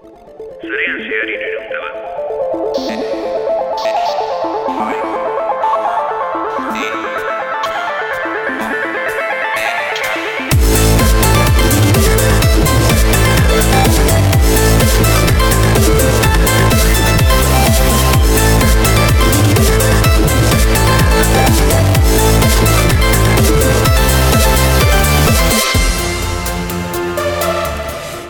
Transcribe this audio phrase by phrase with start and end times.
[0.00, 0.89] Zarean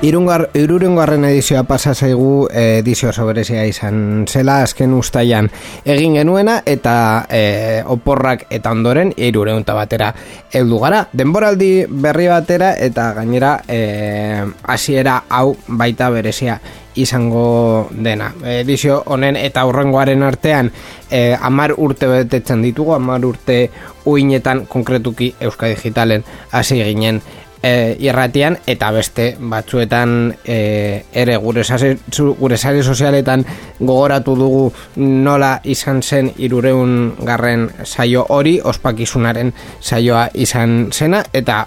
[0.00, 5.50] Irungar, irurungarren edizioa pasa zaigu eh, edizio soberezia izan zela azken ustaian
[5.84, 6.94] egin genuena eta
[7.28, 10.08] eh, oporrak eta ondoren irureunta batera
[10.56, 11.02] heldu gara.
[11.12, 14.40] Denboraldi berri batera eta gainera eh,
[14.72, 16.56] hasiera hau baita berezia
[16.96, 18.32] izango dena.
[18.56, 20.72] Edizio honen eta hurrengoaren artean
[21.10, 23.66] eh, amar urte betetzen ditugu, amar urte
[24.08, 27.20] uinetan konkretuki Euskadi Digitalen hasi ginen
[27.62, 31.96] e, irratian eta beste batzuetan e, ere gure sare,
[32.38, 33.44] gure sare sozialetan
[33.78, 34.64] gogoratu dugu
[34.96, 41.66] nola izan zen irureun garren saio hori ospakizunaren saioa izan zena eta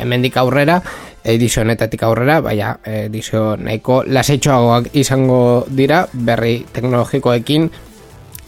[0.00, 0.80] hemendik aurrera
[1.26, 7.70] edizio honetatik aurrera, baina edizio nahiko lasetxoagoak izango dira berri teknologikoekin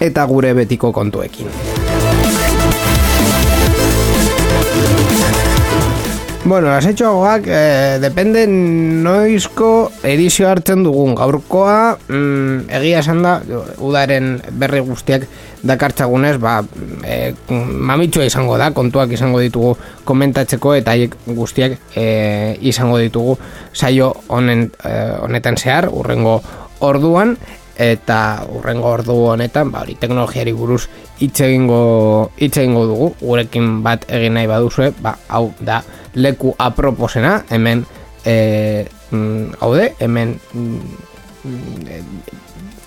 [0.08, 1.97] eta gure betiko kontuekin.
[6.48, 11.12] Bueno, lasetxoagoak eh, depende noizko edizio hartzen dugun.
[11.18, 13.34] Gaurkoa mm, egia esan da
[13.84, 15.26] udaren berri guztiak
[15.68, 16.62] dakartzagunez ba,
[17.04, 17.34] e,
[17.90, 19.74] mamitxua izango da kontuak izango ditugu
[20.08, 22.06] komentatzeko eta haiek guztiak e,
[22.72, 23.36] izango ditugu
[23.74, 26.38] saio honen, eh, honetan zehar urrengo
[26.80, 27.36] orduan
[27.78, 30.88] eta urrengo ordu honetan ba hori teknologiari buruz
[31.20, 33.12] hitz egingo hitz egingo dugu.
[33.20, 35.82] Gurekin bat egin nahi baduzue ba hau da
[36.18, 37.84] leku aproposena hemen
[38.24, 39.54] e, mm,
[40.00, 40.80] hemen mm,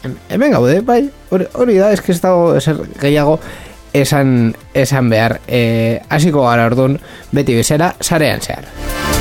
[0.03, 1.01] em- hemen gaude bai
[1.31, 3.39] hori, hori da eske ez dago ezer gehiago
[3.93, 5.39] esan, esan behar.
[5.47, 6.99] E, hasiko gara orduan
[7.35, 9.20] beti bezala sarean zehar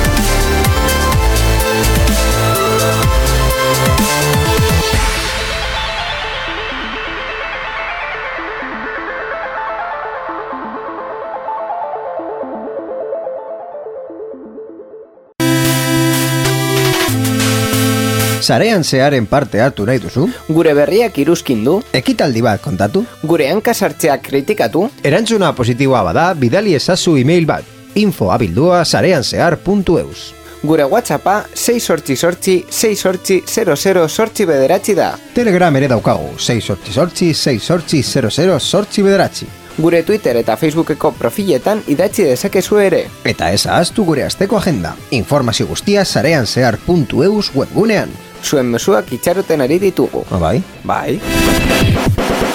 [18.51, 20.25] Sarean zearen parte hartu nahi duzu?
[20.51, 23.05] gure berriak iruzkin du Ekitaldi bat kontatu?
[23.23, 27.63] gure hankasartzeak kritikatu Erantzuna positiboa bada, bidali ezazu email bat.
[27.95, 35.13] info abildua sareanzehar.eus Gure WhatsAppa 6 sortzi sortzi 6 sortzi 00 sortzi bederatzi da.
[35.33, 39.47] Telegram ere daukagu, 6 sortzi sortzi, 6 sortzi 00 sortzi bederatzi.
[39.77, 43.05] Gure Twitter eta Facebookeko profiletan idatzi dezakezu ere.
[43.23, 44.93] Eta ez ahaztu gure asteko agenda.
[45.11, 48.11] Informazio guztia sareanzehar.eus webgunean.
[48.43, 50.25] Zuen mezuak itxaroten ari ditugu.
[50.31, 50.57] Ah, bai?
[50.83, 52.50] Bai.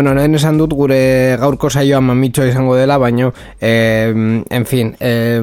[0.00, 4.08] Bueno, lehen esan dut gure gaurko saioa mamitxoa izango dela, baino, eh,
[4.48, 5.42] en fin, eh,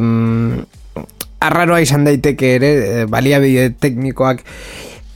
[1.45, 4.41] arraroa izan daiteke ere, eh, baliabide teknikoak,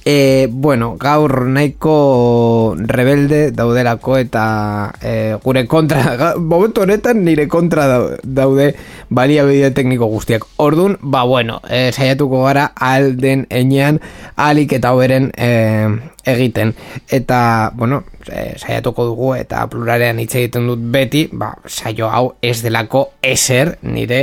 [0.06, 8.20] eh, bueno, gaur nahiko rebelde daudelako eta eh, gure kontra, momentu honetan nire kontra dau-
[8.22, 8.76] daude
[9.10, 10.46] baliabide tekniko guztiak.
[10.58, 14.02] Ordun, ba bueno, eh, saiatuko gara alden enean
[14.38, 15.90] alik eta hoberen eh,
[16.26, 16.74] egiten.
[17.10, 22.62] Eta, bueno, eh, saiatuko dugu eta pluralean hitz egiten dut beti, ba, saio hau ez
[22.64, 24.22] delako eser nire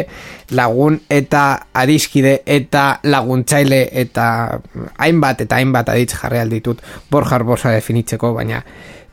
[0.50, 1.44] lagun eta
[1.74, 4.28] adiskide eta laguntzaile eta
[4.98, 8.62] hainbat eta hainbat aditz jarri alditut Borja Arbosa definitzeko, baina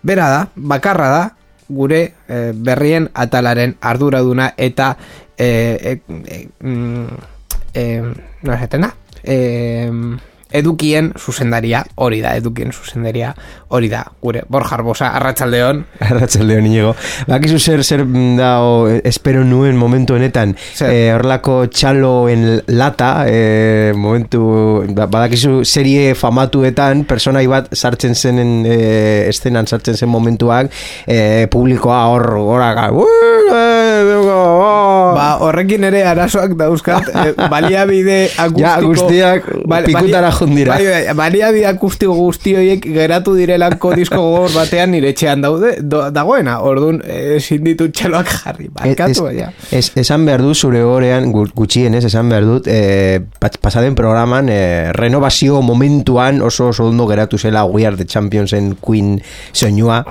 [0.05, 1.23] bera da, bakarra da,
[1.67, 4.95] gure eh, berrien atalaren arduraduna eta
[5.37, 7.07] eh, eh, eh, mm,
[7.73, 8.93] eh, no esaten da?
[9.23, 9.89] Eh,
[10.51, 13.33] edukien zuzendaria hori da, edukien zuzendaria
[13.69, 16.93] hori da, gure Borja Arbosa, arratsaldeon Arratxaldeon inigo.
[17.27, 20.91] Bakizu zer, zer mm, da, o, espero nuen momentu honetan, Zer?
[20.91, 21.11] eh,
[21.71, 29.95] txaloen lata, eh, momentu, ba- badakizu serie famatuetan, personai bat sartzen zenen, eh, estenan sartzen
[29.97, 30.71] zen momentuak,
[31.07, 32.77] eh, publikoa hor, horak,
[35.15, 38.61] Ba, horrekin ere arazoak dauzkat, eh, baliabide akustiko...
[38.65, 39.47] Ja, guztiak
[39.85, 40.75] pikutara jundira.
[40.77, 43.35] Bai, bai, baliabide akustiko guzti horiek geratu
[43.65, 49.27] direlako disko gogor batean nire etxean daude, do, dagoena, orduan ezin ditut txaloak jarri, barkatu,
[49.29, 49.49] ez, ja.
[49.71, 54.49] ez, esan behar dut zure gorean gu- gutxienez esan behar dut eh, pas- pasaden programan
[54.49, 59.21] eh, renovazio momentuan oso oso ondo geratu zela We Are The Championsen Queen
[59.53, 60.03] soinua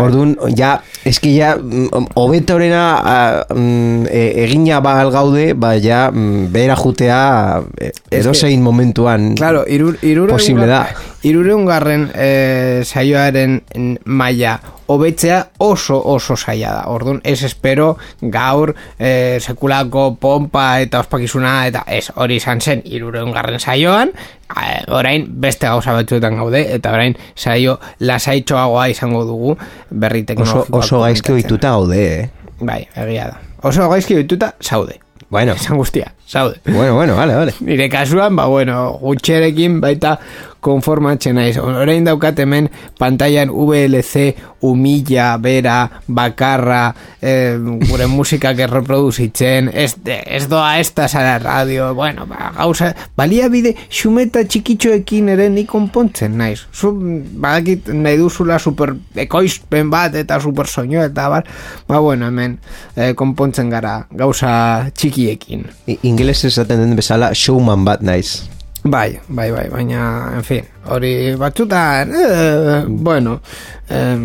[0.00, 6.48] orduan ja eski ja mm, hobetorena ah, mm, e- egina ba gaude ba ja mm,
[6.52, 10.86] behera jutea eh, Es edozein momentuan Claro, irur, irure posible da.
[11.26, 13.60] Irureungarren eh, saioaren
[14.04, 16.84] maila hobetzea oso oso saia da.
[16.92, 23.58] Orduan, ez espero gaur eh, sekulako pompa eta ospakizuna eta ez hori izan zen irureungarren
[23.60, 24.12] saioan,
[24.54, 29.58] eh, orain beste gauza batzuetan gaude eta orain saio lasaitxoagoa izango dugu
[29.90, 32.30] berri oso, teknologikoak oso gaizki ohituta gaude eh?
[32.60, 33.44] Bai, egia da.
[33.68, 35.00] Oso gaizki ohituta zaude.
[35.30, 36.56] bueno, Esan guztia, zaude.
[36.64, 40.18] bueno, bueno, vale, vale Nire kasuan, ba, bueno, gutxerekin baita
[40.60, 41.56] konformatzen naiz.
[41.58, 42.68] Orain daukat hemen
[42.98, 44.34] pantailan VLC,
[44.66, 52.26] umila, bera, bakarra, eh, gure musikak erreproduzitzen, ez, ez doa ez da zara radio, bueno,
[52.26, 56.64] ba, gauza, baliabide xumeta txikitxoekin ere ni konpontzen naiz.
[56.74, 56.92] Zu,
[57.38, 61.48] badakit nahi duzula super ekoizpen bat eta super soinu eta bar,
[61.88, 62.58] ba, bueno, hemen
[62.96, 64.50] eh, konpontzen gara gauza
[64.94, 65.66] txikiekin.
[66.02, 68.57] Ingeles esaten den bezala showman bat naiz
[68.90, 73.40] Bai, bai, bai, baina, en fin, hori batzutan, eh, bueno,
[73.88, 74.16] eh,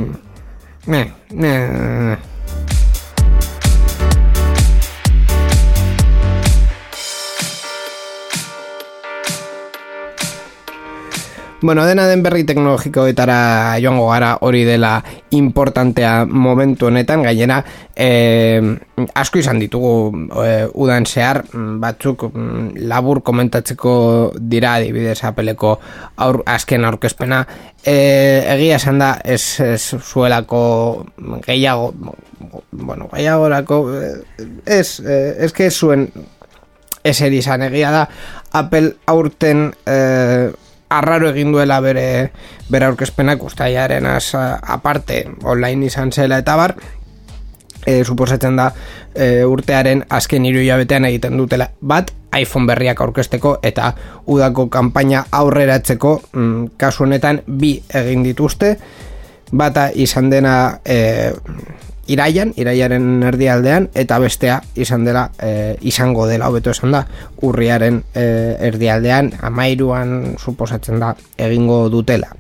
[0.85, 1.01] ne,
[1.31, 1.53] ne,
[2.07, 2.32] ne.
[11.63, 14.97] Bueno, dena den berri teknologikoetara joango gara hori dela
[15.31, 17.61] importantea momentu honetan, gainera
[17.95, 18.59] eh,
[19.15, 19.93] asko izan ditugu
[20.43, 23.93] eh, udan zehar, mm, batzuk mm, labur komentatzeko
[24.35, 25.77] dira adibidez apeleko
[26.25, 27.45] aur, azken aurkezpena,
[27.79, 30.65] eh, egia esan da ez, ez zuelako
[31.47, 31.93] gehiago,
[32.71, 34.49] bueno, gehiagorako, eh,
[34.81, 36.09] ez, eh, ez que zuen
[37.03, 37.63] eser izan.
[37.69, 38.03] Egia da
[38.51, 40.51] Apple aurten eh,
[40.97, 42.31] arraro egin duela bere
[42.69, 46.75] bere aurkezpenak ustaiaren aparte online izan zela eta bar
[47.85, 48.71] e, suposatzen da
[49.13, 51.69] e, urtearen azken hiru hilabetean egiten dutela.
[51.81, 53.93] Bat iPhone berriak aurkezteko eta
[54.31, 58.75] udako kanpaina aurreratzeko mm, kasu honetan bi egin dituzte.
[59.53, 60.55] Bata izan dena
[60.85, 61.31] e,
[62.13, 67.03] iraian, iraiaren erdialdean eta bestea izan dela e, izango dela hobeto esan da
[67.43, 68.25] urriaren e,
[68.69, 72.31] erdialdean amairuan suposatzen da egingo dutela.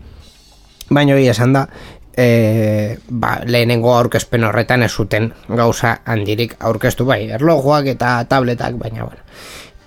[0.93, 1.67] Baina egia esan da
[2.15, 9.05] e, ba, lehenengo aurkezpen horretan ez zuten gauza handirik aurkeztu bai, erlojuak eta tabletak baina
[9.05, 9.23] bueno.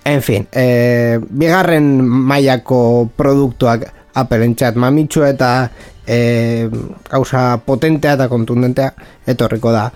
[0.07, 3.87] En fin, e, bigarren mailako produktuak
[4.17, 5.69] aperentzat mamitxu eta
[6.07, 6.69] e,
[7.09, 8.93] gauza potentea eta kontundentea
[9.27, 9.89] etorriko da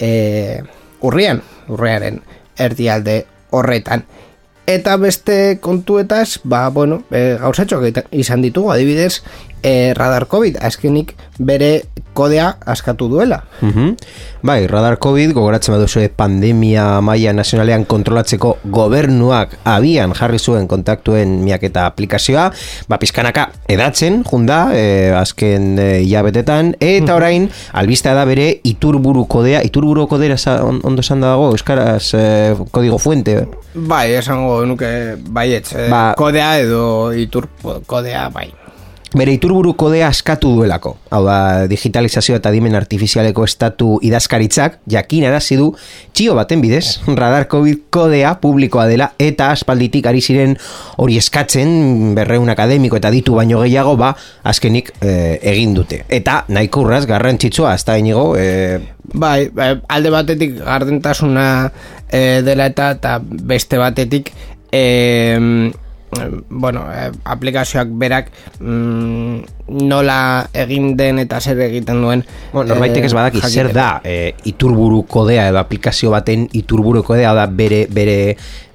[0.00, 0.62] e,
[1.04, 2.22] urrian, urriaren
[2.58, 3.20] erdialde
[3.50, 4.04] horretan.
[4.68, 9.22] Eta beste kontuetaz, ba, bueno, e, gauzatxoak izan ditugu, adibidez,
[9.62, 11.82] e, radar COVID, azkenik bere
[12.18, 13.44] kodea askatu duela.
[13.60, 13.94] Mhm.
[14.42, 21.86] Bai, radar COVID, gogoratzen baduzu pandemia maila nazionalean kontrolatzeko gobernuak abian jarri zuen kontaktuen miaketa
[21.86, 22.48] aplikazioa,
[22.88, 29.62] ba, pizkanaka edatzen, junda, e, azken e, hilabetetan, eta orain, albistea da bere iturburu kodea,
[29.66, 34.88] iturburu kodera sa- on- ondo esan dago, euskaraz e, kodigo fuente, Bai, esango nuke
[35.30, 37.46] baietz, e, Ba- kodea edo itur
[37.86, 38.50] kodea, bai.
[39.16, 40.96] Bere iturburu kodea askatu duelako.
[41.14, 41.38] Hau da,
[41.70, 45.70] digitalizazio eta dimen artifizialeko estatu idazkaritzak jakinarazi du
[46.12, 50.58] txio baten bidez, radar COVID kodea publikoa dela eta aspalditik ari ziren
[51.00, 54.12] hori eskatzen berreun akademiko eta ditu baino gehiago ba
[54.44, 56.02] azkenik eh, egin dute.
[56.08, 61.44] Eta nahiko urraz garrantzitsua, da inigo, eh, Bai, bai, alde batetik gardentasuna
[62.12, 64.32] e, dela eta eta beste batetik
[64.68, 65.72] e,
[66.48, 73.12] bueno, e, aplikazioak berak mm, nola egin den eta zer egiten duen Bueno, norbaitek ez
[73.12, 78.18] badaki zer da e, iturburu kodea edo aplikazio baten iturburu kodea da bere bere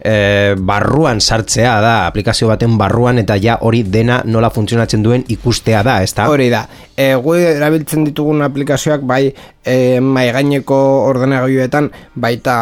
[0.04, 5.84] e, barruan sartzea da aplikazio baten barruan eta ja hori dena nola funtzionatzen duen ikustea
[5.84, 6.28] da, ezta?
[6.30, 9.24] Hori da, e, gu erabiltzen ditugun aplikazioak bai
[9.66, 12.58] e, mai gaineko ordenagailuetan baita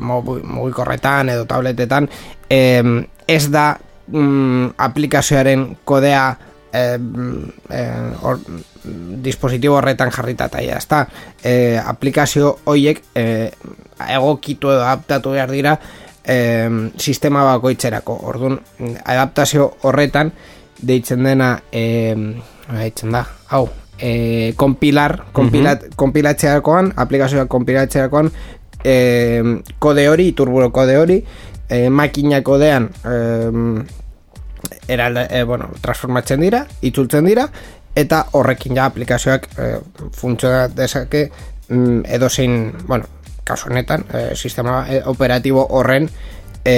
[0.00, 2.08] mugikorretan edo tabletetan
[2.48, 2.60] e,
[3.28, 3.74] ez da
[4.08, 6.24] mm, aplikazioaren kodea
[6.72, 6.98] e,
[7.70, 7.82] e,
[8.22, 8.40] or,
[9.24, 11.04] dispositibo horretan jarrita eta ezta
[11.42, 13.50] e, aplikazio hoiek e,
[14.08, 15.78] egokitu edo adaptatu behar dira
[16.24, 16.36] e,
[16.98, 18.18] sistema bakoitzerako.
[18.28, 18.58] Orduan
[19.04, 20.32] adaptazio horretan
[20.82, 22.14] deitzen dena e,
[22.68, 23.68] deitzen da, hau
[23.98, 28.30] e, kompilar, kompilat, kompilatzeakoan aplikazioak kompilatzeakoan
[28.84, 28.96] e,
[29.78, 31.20] kode hori, turburo kode hori
[31.68, 33.16] e, makina kodean e,
[34.88, 37.48] eralde, e, bueno, transformatzen dira, itzultzen dira,
[37.96, 39.70] eta horrekin ja aplikazioak e,
[40.12, 41.28] funtziona dezake
[41.68, 43.08] mm, edozein, bueno,
[43.44, 46.08] kasu honetan, e, sistema operatibo horren
[46.64, 46.76] e,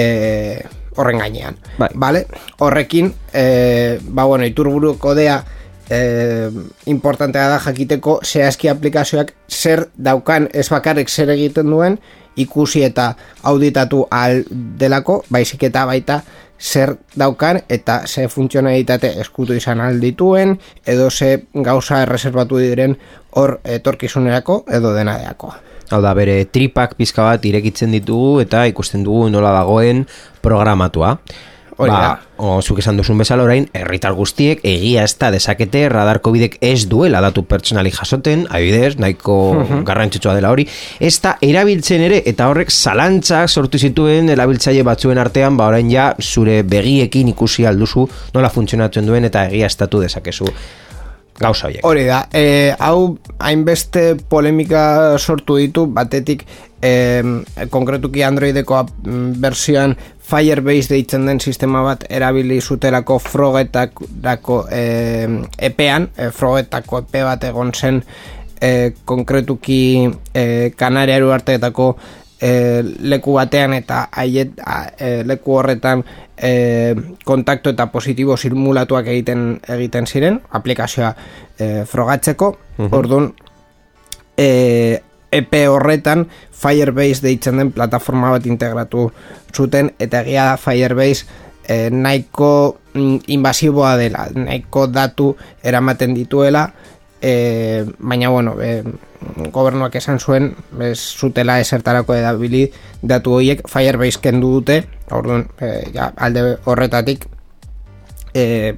[0.97, 1.57] horren gainean.
[1.77, 1.89] Bai.
[1.95, 2.25] Vale?
[2.59, 5.43] Horrekin, e, ba, bueno, iturburu kodea
[5.89, 6.49] e,
[6.85, 11.99] importantea da jakiteko zehazki aplikazioak zer daukan ez bakarrik zer egiten duen
[12.37, 13.15] ikusi eta
[13.49, 16.21] auditatu al delako, baizik eta baita
[16.59, 22.97] zer daukan eta ze funtzionalitate eskutu izan aldituen edo ze gauza erreserbatu diren
[23.31, 25.53] hor etorkizunerako edo denadeako.
[25.89, 30.05] Hau da, bere tripak pizka bat irekitzen ditugu eta ikusten dugu nola dagoen
[30.41, 31.17] programatua.
[31.77, 32.45] Hori ba, da.
[32.65, 37.21] zuk esan duzun bezala orain, herritar guztiek egia ez da desakete radar covidek ez duela
[37.21, 39.37] datu pertsonali jasoten, adibidez, nahiko
[39.85, 40.65] garrantzitsua dela hori,
[40.99, 46.09] ez da erabiltzen ere, eta horrek zalantzak sortu zituen erabiltzaile batzuen artean, ba orain ja
[46.21, 50.49] zure begiekin ikusi alduzu nola funtzionatzen duen eta egia estatu dezakezu
[51.39, 51.85] gauza horiek.
[51.85, 56.45] Hori da, e, hau hainbeste polemika sortu ditu, batetik
[56.81, 56.91] e,
[57.69, 59.95] konkretuki Androideko ap- m, versioan
[60.27, 64.81] Firebase deitzen den sistema bat erabili zuterako frogetako e,
[65.69, 68.01] epean, e, frogetako epe bat egon zen
[68.61, 69.81] e, konkretuki
[70.33, 71.91] e, Kanariaru arteetako
[72.41, 76.03] e, leku batean eta haiet, a, e, leku horretan
[76.37, 81.13] e, kontaktu eta positibo simulatuak egiten egiten ziren aplikazioa
[81.57, 82.53] e, frogatzeko.
[82.91, 83.31] Orduan
[84.37, 85.01] e,
[85.31, 89.09] EP horretan Firebase deitzen den plataforma bat integratu
[89.53, 91.25] zuten eta egia da Firebase
[91.67, 96.69] e, nahiko mm, invasiboa dela, nahiko datu eramaten dituela
[97.21, 98.83] e, baina bueno e,
[99.51, 102.67] gobernuak esan zuen ez zutela esertarako edabili
[103.01, 107.25] datu horiek Firebase kendu dute orduan e, ja, alde horretatik
[108.33, 108.75] e,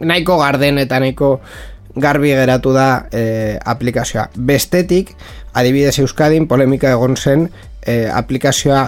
[0.00, 1.40] nahiko garden eta nahiko
[1.96, 4.28] garbi geratu da e, aplikazioa.
[4.36, 5.14] Bestetik,
[5.56, 7.48] adibidez Euskadin polemika egon zen
[7.80, 8.82] e, aplikazioa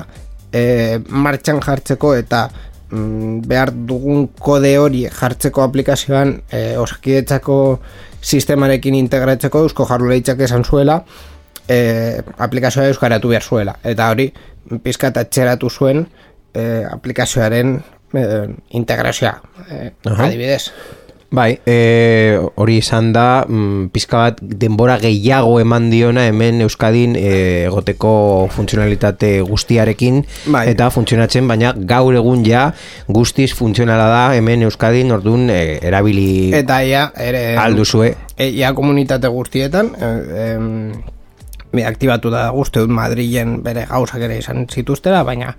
[0.52, 2.49] e, martxan jartzeko eta
[2.90, 7.57] behar dugun kode hori jartzeko aplikazioan e, osakidetzako
[8.23, 11.02] sistemarekin integratzeko eusko jarruleitzak esan zuela
[11.68, 14.30] e, aplikazioa euskaratu behar zuela eta hori
[14.85, 16.07] pizkat atxeratu zuen
[16.54, 17.76] e, aplikazioaren
[18.14, 18.25] e,
[18.80, 19.35] integrazioa
[19.68, 20.25] e, Aha.
[20.30, 20.73] adibidez
[21.30, 27.32] Bai, e, hori izan da, mm, pizka bat denbora gehiago eman diona hemen Euskadin e,
[27.66, 28.12] egoteko
[28.54, 30.64] funtzionalitate guztiarekin Bai.
[30.73, 32.70] eta funtzionatzen, baina gaur egun ja
[33.12, 38.14] guztiz funtzionala da hemen Euskadin ordun e, erabili eta ia ere alduzue.
[38.38, 40.11] e, ia komunitate guztietan e,
[40.47, 40.73] em,
[41.73, 45.52] be, aktibatu da guzti dut Madrilen bere gauzak ere izan zituztera, baina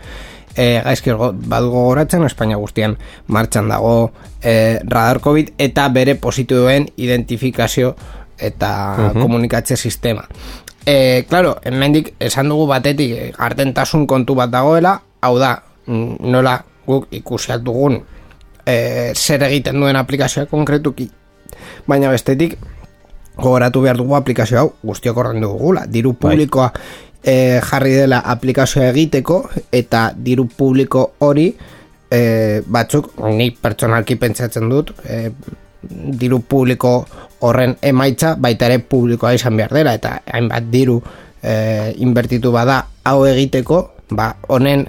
[0.56, 6.88] e, gaizki go- badugu goratzen Espainia guztian martxan dago e, radar COVID eta bere positiboen
[6.98, 7.96] identifikazio
[8.40, 10.24] eta komunikatze sistema.
[10.86, 16.56] E, claro, hemendik esan dugu batetik gardentasun kontu bat dagoela, hau da, nola
[16.88, 18.00] guk ikusi dugun
[18.66, 21.10] e, zer egiten duen aplikazioa konkretuki.
[21.88, 22.58] Baina bestetik
[23.40, 26.72] gogoratu behar dugu aplikazio hau guztiok horren dugula, diru publikoa
[27.24, 31.48] e, jarri dela aplikazioa egiteko eta diru publiko hori
[32.12, 35.30] e, batzuk ni pertsonalki pentsatzen dut e,
[36.20, 36.94] diru publiko
[37.48, 41.00] horren emaitza baita ere publikoa izan behar dela eta hainbat diru
[41.42, 44.88] e, inbertitu bada hau egiteko ba honen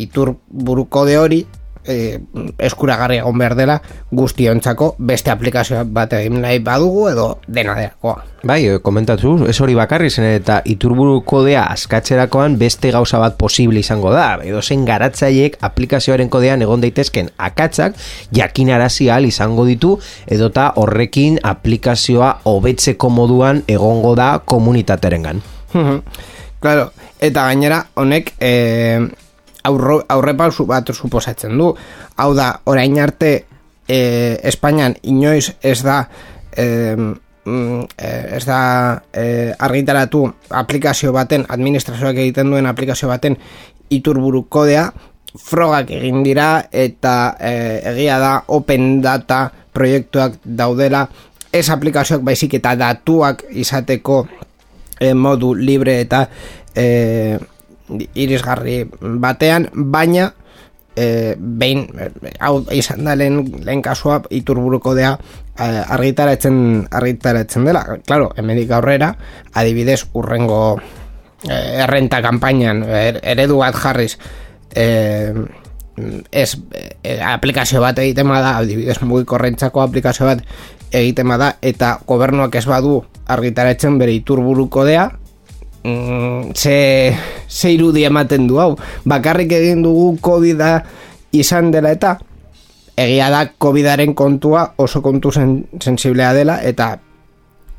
[0.00, 1.44] itur burukode hori
[1.86, 2.20] e,
[2.58, 3.78] eskuragarri egon behar dela
[4.10, 8.16] guztiontzako beste aplikazio bat egin nahi badugu edo dena derakoa.
[8.42, 13.80] Bai, e, komentatu, ez hori bakarri zen eta iturburu kodea askatzerakoan beste gauza bat posible
[13.80, 14.38] izango da.
[14.42, 17.98] Edo zen garatzaiek aplikazioaren kodean egon daitezken akatzak
[18.34, 19.96] jakinarazi ahal izango ditu
[20.26, 25.42] edota horrekin aplikazioa hobetzeko moduan egongo da komunitaterengan.
[26.62, 28.52] claro, eta gainera honek e,
[29.64, 31.72] aurro, aurrepausu bat suposatzen du.
[32.16, 33.32] Hau da, orain arte
[33.88, 36.02] e, Espainian inoiz ez da
[36.56, 36.96] e,
[37.44, 43.38] mm, eh, ez da e, argitaratu aplikazio baten, administrazioak egiten duen aplikazio baten
[43.92, 44.90] iturburu kodea
[45.38, 47.54] frogak egin dira eta e,
[47.94, 51.06] egia da open data proiektuak daudela
[51.52, 54.26] ez aplikazioak baizik eta datuak izateko
[55.00, 56.26] e, modu libre eta
[56.74, 57.38] e,
[58.14, 60.32] irisgarri batean, baina
[60.96, 61.86] e, behin
[62.40, 65.14] hau izan da lehen, lehen kasua iturburuko dea
[65.56, 67.84] e, argitaratzen argitaratzen dela.
[68.06, 69.12] Claro, hemedik aurrera
[69.54, 70.80] adibidez urrengo
[71.48, 74.16] e, errenta kanpainan er, eredu bat jarriz
[74.74, 75.32] e,
[76.32, 76.50] ez
[77.02, 80.44] e, aplikazio bat egiten bada adibidez mugikorrentzako aplikazio bat
[80.92, 83.00] egiten bada eta gobernuak ez badu
[83.32, 85.08] argitaratzen bere iturburuko dea
[85.84, 87.16] mm, ze,
[87.48, 88.76] ze irudi ematen du hau.
[89.04, 90.60] Bakarrik egin dugu covid
[91.32, 92.18] izan dela eta
[92.96, 96.98] egia da COVIDaren kontua oso kontu sen, sensiblea dela eta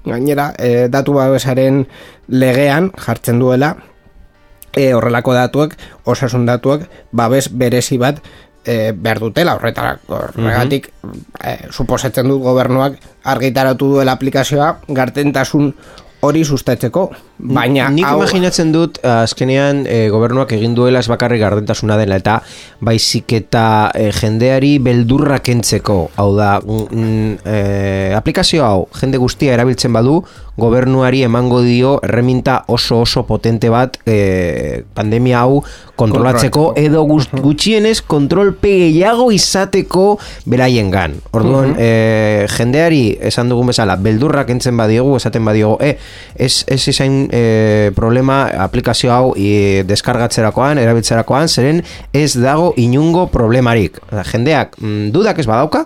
[0.06, 1.84] gainera e, datu babesaren
[2.28, 3.76] legean jartzen duela
[4.76, 5.78] e, horrelako datuak
[6.10, 8.20] osasun datuak babes berezi bat
[8.66, 9.56] e, behar dutela.
[9.56, 10.90] Horretara horregatik
[11.40, 15.74] e, suposatzen dut gobernuak argitaratu duela aplikazioa gartentasun
[16.24, 21.98] hori sustatzeko, baina Nik hau- imaginatzen dut azkenean e, gobernuak egin duela ez bakarrik gardentasuna
[22.00, 22.38] dela eta
[22.82, 25.98] baizik eta e, jendeari beldurra kentzeko.
[26.16, 27.60] Hau da mm, e,
[28.16, 30.22] aplikazio hau jende guztia erabiltzen badu
[30.58, 35.64] gobernuari emango dio erreminta oso oso potente bat e, pandemia hau
[35.98, 40.06] kontrolatzeko edo gutxienez kontrolpe gehiago izateko
[40.50, 41.16] beraiengan.
[41.34, 45.98] Orduan, e, jendeari esan dugun bezala, beldurrak entzen badiogu, esaten badiogu, e,
[46.36, 51.84] ez, ez izan e, problema aplikazio hau e, deskargatzerakoan, erabiltzerakoan, zeren
[52.14, 54.02] ez dago inungo problemarik.
[54.34, 55.86] Jendeak mm, dudak ez badauka,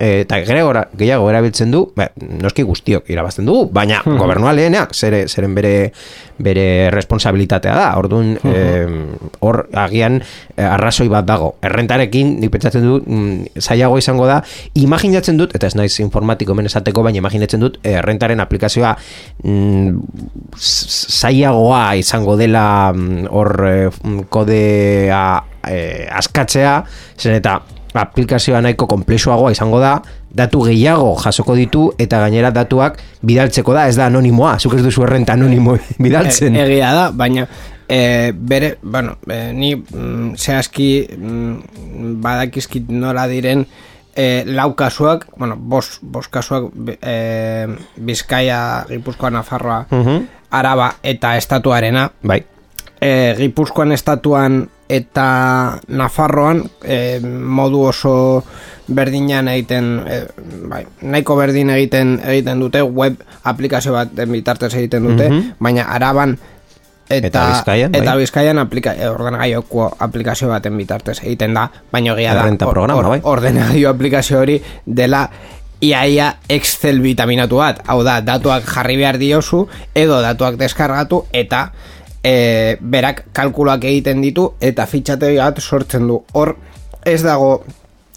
[0.00, 2.08] eta gehiago, gehiago erabiltzen du, ba,
[2.42, 5.92] noski guztiok irabazten dugu, baina gobernua lehenak, zere, zeren bere,
[6.42, 8.86] bere responsabilitatea da, orduan eh,
[9.40, 11.54] hor agian eh, arrazoi bat dago.
[11.64, 14.40] Errentarekin, nik pentsatzen dut, mm, zailago izango da,
[14.78, 18.94] imaginatzen dut, eta ez naiz informatiko hemen esateko, baina imaginatzen dut, eh, errentaren aplikazioa
[19.44, 19.96] mm,
[20.56, 25.22] zailagoa izango dela mm, hor eh, mm, kodea
[25.66, 26.78] eh, askatzea,
[27.18, 27.60] zen eta
[28.00, 30.02] aplikazioa nahiko komplexuagoa izango da,
[30.36, 35.02] datu gehiago jasoko ditu eta gainera datuak bidaltzeko da, ez da anonimoa, zuk ez duzu
[35.06, 36.56] errenta anonimo bidaltzen.
[36.56, 37.46] E, egia da, baina
[37.88, 43.64] e, bere, bueno, e, ni mm, zehazki mm, badakizkit nola diren
[44.16, 50.26] e, lau kasuak, bueno, bos, bos kasuak e, Bizkaia, Gipuzkoa, Nafarroa, Mhm.
[50.50, 52.44] Araba eta Estatuarena, Bai.
[53.00, 58.44] e, Gipuzkoan estatuan eta Nafarroan e, modu oso
[58.86, 60.20] berdinan egiten e,
[60.70, 65.26] bai, nahiko berdin egiten egiten dute web aplikazio bat bitartez egiten dute
[65.58, 66.36] baina Araban
[67.08, 68.00] eta, Eta Bizkaian, bai.
[68.00, 73.08] eta Bizkaian aplika, e, ordenagaioko aplikazio baten bitartez egiten da baina egia da or- or-
[73.08, 73.20] bai.
[73.22, 75.28] ordenagailu aplikazio hori dela
[75.80, 81.72] iaia Excel vitaminatu bat, hau da, datuak jarri behar diozu, edo datuak deskargatu, eta
[82.26, 86.18] e, berak kalkuloak egiten ditu, eta fitxategi bat sortzen du.
[86.34, 86.56] Hor,
[87.06, 87.60] ez dago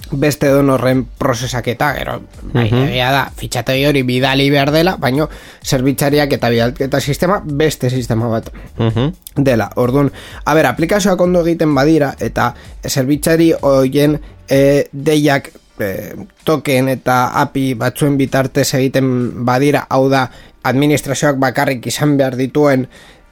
[0.10, 2.16] beste don horren prozesaketa, gero,
[2.54, 5.28] bai, egia da, fitxategi hori bidali behar dela, baino,
[5.62, 9.12] zerbitzariak eta bidalketa sistema, beste sistema bat Mhm.
[9.46, 9.70] dela.
[9.76, 10.10] Orduan,
[10.46, 12.56] a ber, aplikazioak ondo egiten badira eta
[12.88, 14.18] zerbitzari hoien
[14.50, 20.26] e, deiak e, token eta API batzuen bitartez egiten badira, hau da
[20.64, 22.88] administrazioak bakarrik izan behar dituen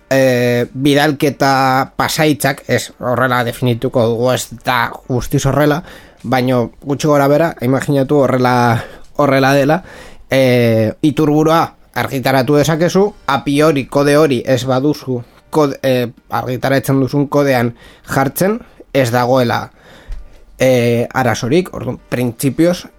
[0.09, 5.81] e, bidalketa pasaitzak, ez horrela definituko dugu ez da guztiz horrela,
[6.23, 8.53] baino gutxi gora bera, imaginatu horrela
[9.17, 9.81] horrela dela,
[10.29, 11.61] e, iturburua
[11.97, 17.73] argitaratu dezakezu, API hori, kode hori ez baduzu kode, e, argitaratzen duzun kodean
[18.05, 18.59] jartzen,
[18.93, 19.71] ez dagoela
[20.59, 22.96] e, arazorik, orduan, printzipioz, eh,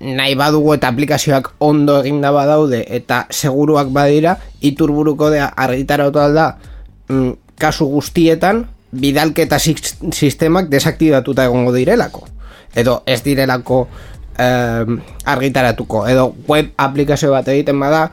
[0.00, 6.56] nahi badugu eta aplikazioak ondo eginda badaude eta seguruak badira, iturburu kodea argitaratu alda
[7.08, 12.26] mm, kasu guztietan, bidalketa sis- sistemak desaktibatuta egongo direlako.
[12.76, 13.88] Edo ez direlako
[14.38, 14.84] eh,
[15.24, 16.06] argitaratuko.
[16.08, 18.10] Edo web aplikazio bat egiten bada,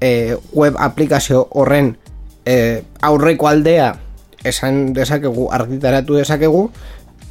[0.00, 1.96] eh, web aplikazio horren
[2.44, 3.94] eh, aurreko aldea
[4.44, 6.70] esan dezakegu, argitaratu dezakegu,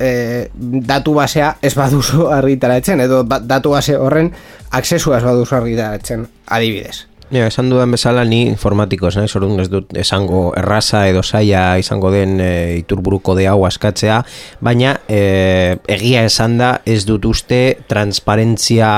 [0.02, 0.50] e,
[0.88, 4.34] datu basea ez baduzu argitaratzen, edo ba, datu base horren
[4.72, 7.06] aksesua ez baduzu argitaratzen, adibidez.
[7.32, 11.78] Ja, esan dudan bezala ni informatiko ez naiz, orduan ez dut esango erraza edo saia
[11.80, 12.50] izango den e,
[12.82, 14.18] iturburuko de hau askatzea,
[14.60, 18.92] baina e, egia esan da ez dut uste transparentzia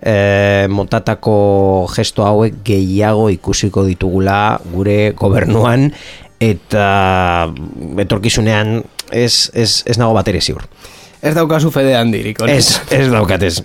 [0.00, 0.14] e,
[0.72, 1.36] motatako
[1.92, 4.40] gesto hauek gehiago ikusiko ditugula
[4.72, 5.90] gure gobernuan
[6.40, 7.52] eta
[8.00, 8.78] etorkizunean
[9.10, 10.66] ez, ez, ez nago batere ziur.
[11.20, 12.38] Ez daukazu fede handirik.
[12.48, 13.60] Ez, ez daukatez.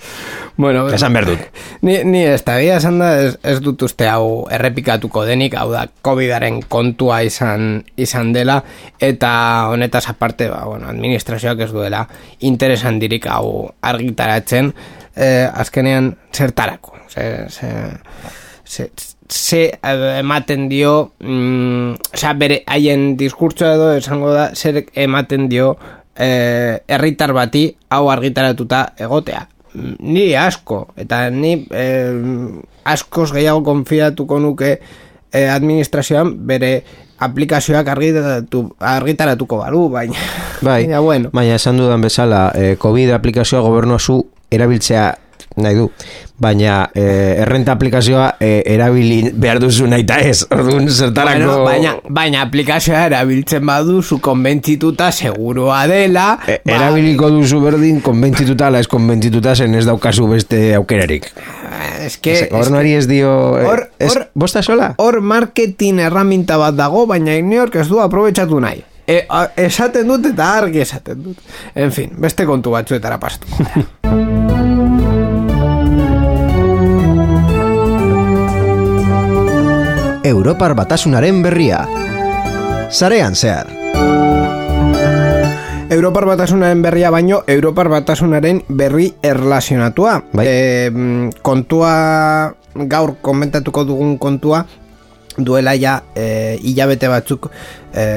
[0.58, 1.39] Bueno, Esan behar dut.
[1.84, 5.86] Ni, ni ez da, esan da, ez, ez dut uste hau errepikatuko denik, hau da,
[6.03, 8.62] COVID-aren kontua izan, izan dela,
[9.03, 9.31] eta
[9.71, 12.05] honetaz aparte, ba, bueno, administrazioak ez duela
[12.47, 14.71] interes handirik hau argitaratzen,
[15.15, 16.95] eh, azkenean zertarako.
[17.12, 17.71] Ze, ze,
[18.65, 18.89] ze,
[19.29, 25.77] ze eh, ematen dio, mm, osea, bere haien diskurtsoa edo esango da, zer ematen dio
[26.15, 29.47] eh, herritar bati hau argitaratuta egotea.
[29.73, 32.13] Mm, Ni asko, eta ni eh,
[32.85, 34.79] askoz gehiago konfiatuko nuke
[35.33, 36.83] eh, administrazioan bere
[37.19, 40.15] aplikazioak argitaratu, argitaratuko balu, baina,
[40.61, 41.29] Bai, baina bueno.
[41.33, 45.17] baina esan dudan bezala, eh, COVID aplikazioa gobernu zu erabiltzea
[45.58, 45.86] nahi du,
[46.39, 51.39] baina eh, errenta aplikazioa eh, erabili behar duzu nahi eta ez, orduan zertarako...
[51.39, 58.68] Bueno, baina, baina aplikazioa erabiltzen baduzu konbentzituta segurua dela E, ba, erabiliko duzu berdin, konbentzituta
[58.68, 61.32] ala ez konbentzituta zen ez daukazu beste aukerarik.
[62.06, 63.32] es que, Ez, gobernuari ez dio...
[63.60, 64.94] eh, Hor- ez, hor- bosta sola?
[64.98, 68.84] hor marketing erraminta bat dago, baina inork ez du aprobetsatu nahi.
[69.08, 71.38] E, a, esaten dut eta argi esaten dut.
[71.76, 74.24] En fin, beste kontu batzuetara pasatuko.
[80.25, 81.83] Europar batasunaren berria.
[82.89, 83.67] Zarean zehar.
[85.93, 90.15] Europar batasunaren berria baino, Europar batasunaren berri erlazionatua.
[90.33, 90.45] Bai.
[90.49, 90.55] E,
[91.45, 91.91] kontua,
[92.73, 94.63] gaur komentatuko dugun kontua,
[95.38, 97.45] duela ja e, hilabete batzuk
[97.93, 98.07] e,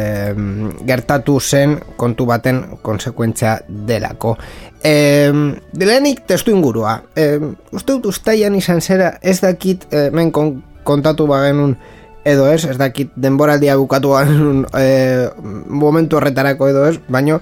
[0.89, 4.33] gertatu zen kontu baten konsekuentzia delako.
[4.81, 5.29] E,
[5.77, 6.97] lehenik testu ingurua.
[7.13, 7.37] E,
[7.69, 10.55] uste dut ustaian izan zera ez dakit e, men kon,
[10.89, 11.77] kontatu bagenun
[12.25, 14.15] edo ez, ez dakit denboraldia bukatu
[14.79, 15.29] e,
[15.67, 17.41] momentu horretarako edo ez, baino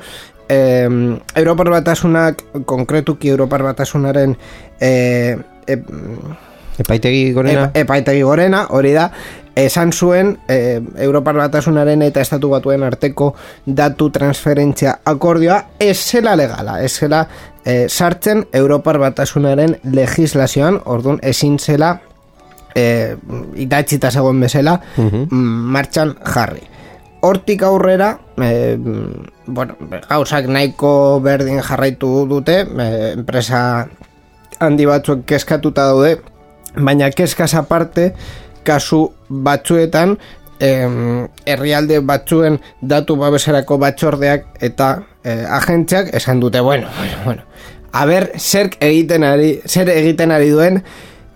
[0.48, 0.58] e,
[1.34, 4.36] Europar batasunak, konkretuki Europar batasunaren
[4.80, 5.36] e,
[5.66, 5.82] e,
[6.76, 7.70] Epaitegi gorena?
[7.70, 9.06] Epa, epaitegi gorena, hori da,
[9.56, 13.30] esan zuen e, Europar batasunaren eta estatu batuen arteko
[13.64, 17.22] datu transferentzia akordioa ez zela legala, ez zela
[17.64, 21.94] e, sartzen Europar batasunaren legislazioan, orduan ezin zela
[22.76, 23.16] e,
[23.64, 25.42] idatzita zegoen bezala mm,
[25.74, 26.62] martxan jarri.
[27.26, 28.76] Hortik aurrera, e,
[29.46, 29.76] bueno,
[30.08, 30.92] gauzak nahiko
[31.24, 33.60] berdin jarraitu dute, e, enpresa
[34.60, 36.18] handi batzuek kezkatuta daude,
[36.76, 38.10] baina kezkaz aparte,
[38.66, 40.18] kasu batzuetan,
[40.60, 47.42] herrialde batzuen datu babeserako batzordeak eta eh, agentziak esan dute, bueno, bueno, bueno,
[47.92, 50.82] a ber, zer egiten ari, zer egiten ari duen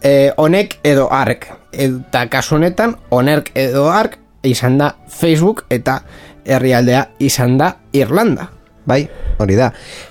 [0.02, 1.48] eh, honek edo ark.
[1.72, 6.00] Eta kasu honetan, honek edo ark izan da Facebook eta
[6.44, 8.50] herrialdea izan da Irlanda.
[8.90, 9.04] Bai,
[9.38, 9.70] hori da.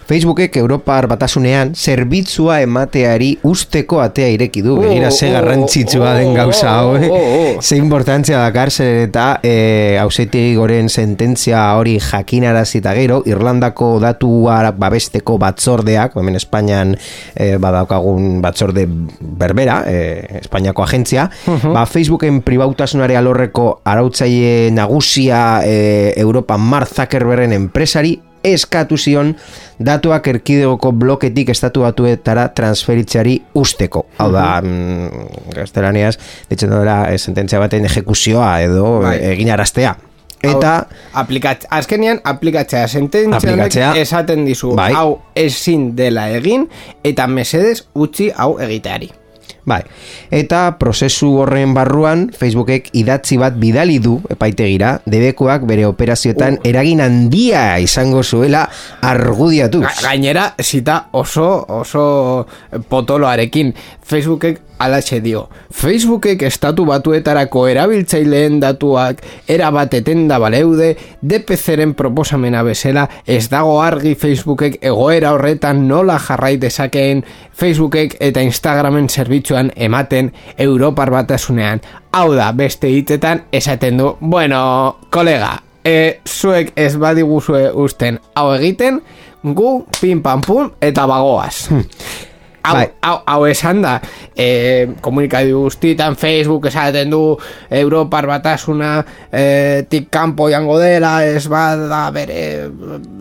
[0.10, 4.78] Facebookek Europar batasunean zerbitzua emateari usteko atea ireki du.
[4.82, 7.10] Begira ze oh, garrantzitsua den oh, gauza hau, eh?
[7.12, 7.60] oh, oh.
[7.62, 15.38] Ze importantzia dakar zer eta eh, hausitegi goren sententzia hori jakinarazita gero, Irlandako datua babesteko
[15.42, 16.96] batzordeak, hemen Espainian
[17.36, 18.88] eh, badaukagun batzorde
[19.20, 21.28] berbera, eh, Espainiako agentzia,
[21.68, 29.36] ba, Facebooken pribautasunare alorreko arautzaile nagusia eh, Europa Mark Zuckerbergen enpresari eskatu zion
[29.86, 34.06] datuak erkidegoko bloketik estatu batuetara transferitzeari usteko.
[34.17, 36.17] Hau da, mm, gaztelaniaz,
[36.49, 39.17] ditzen dira, eh, sententzia baten ejekuzioa edo Bai.
[39.17, 39.95] eh, eginaraztea.
[40.39, 40.88] Eta,
[41.19, 44.93] Aplikatz, azkenean aplikatzea sententzia esaten dizu Bai.
[44.95, 46.69] hau ezin dela egin
[47.04, 49.12] eta mesedez utzi hau egiteari.
[49.65, 49.82] Bai,
[50.32, 57.80] eta prozesu horren barruan Facebookek idatzi bat bidali du epaitegira, debekuak bere operazioetan eragin handia
[57.80, 58.67] izango zuela
[59.02, 59.84] argudiatuz.
[59.84, 62.48] Ga- Gainera, zita oso, oso
[62.89, 63.74] potoloarekin.
[64.10, 65.48] Facebookek alatxe dio.
[65.72, 74.80] Facebookek estatu batuetarako erabiltzaileen datuak erabat etenda baleude, DPC-ren proposamena bezala ez dago argi Facebookek
[74.82, 77.24] egoera horretan nola jarrai dezakeen
[77.60, 81.82] Facebookek eta Instagramen zerbitzuan ematen Europar batasunean.
[82.12, 89.02] Hau da, beste hitzetan esaten du, bueno, kolega, e, zuek ez badiguzue usten hau egiten,
[89.44, 91.70] gu pin pam pum eta bagoaz.
[92.63, 92.88] Hau, Bai.
[93.02, 93.95] hau, hau esan da,
[94.36, 97.22] e, komunikadu guztietan Facebook esaten du
[97.69, 98.91] Europar batasuna
[99.32, 102.41] e, tik kanpo jango dela, ez bada bere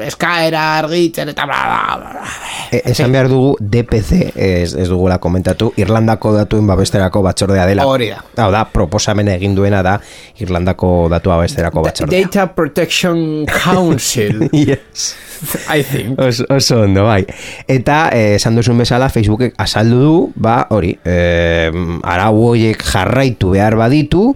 [0.06, 2.26] eskaera argitzen eta bla, bla, bla, bla.
[2.70, 7.86] E, esan behar dugu DPC, ez, ez dugula komentatu, Irlandako datuen babesterako batzordea dela.
[7.88, 8.20] Hori da.
[8.44, 9.96] Hau da, proposamen egin duena da
[10.42, 12.26] Irlandako datua babesterako batzordea.
[12.26, 15.14] Data Protection Council, yes.
[15.70, 16.18] I think.
[16.20, 17.22] Oso, oso ondo, bai.
[17.70, 21.70] Eta, eh, esan duzun bezala, Facebookek azaldu du, ba, hori, eh,
[22.02, 24.32] arau horiek jarraitu behar baditu,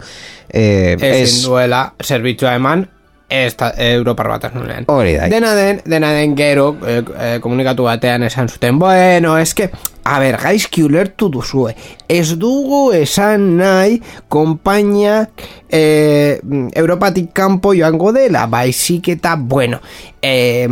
[0.49, 2.87] eh, Ezin duela zerbitzua eman
[3.33, 4.85] ez ta, Europar batasunean.
[4.93, 5.29] Hori da.
[5.33, 9.71] Dena den, dena den gero eh, eh, komunikatu batean esan zuten, bueno, eske,
[10.05, 11.73] a ber, gaizki ulertu duzue,
[12.11, 14.01] ez dugu esan nahi
[14.33, 15.23] konpainia
[15.71, 16.41] eh,
[16.77, 19.81] Europatik kanpo joango dela, baizik eta, bueno,
[20.21, 20.69] eh,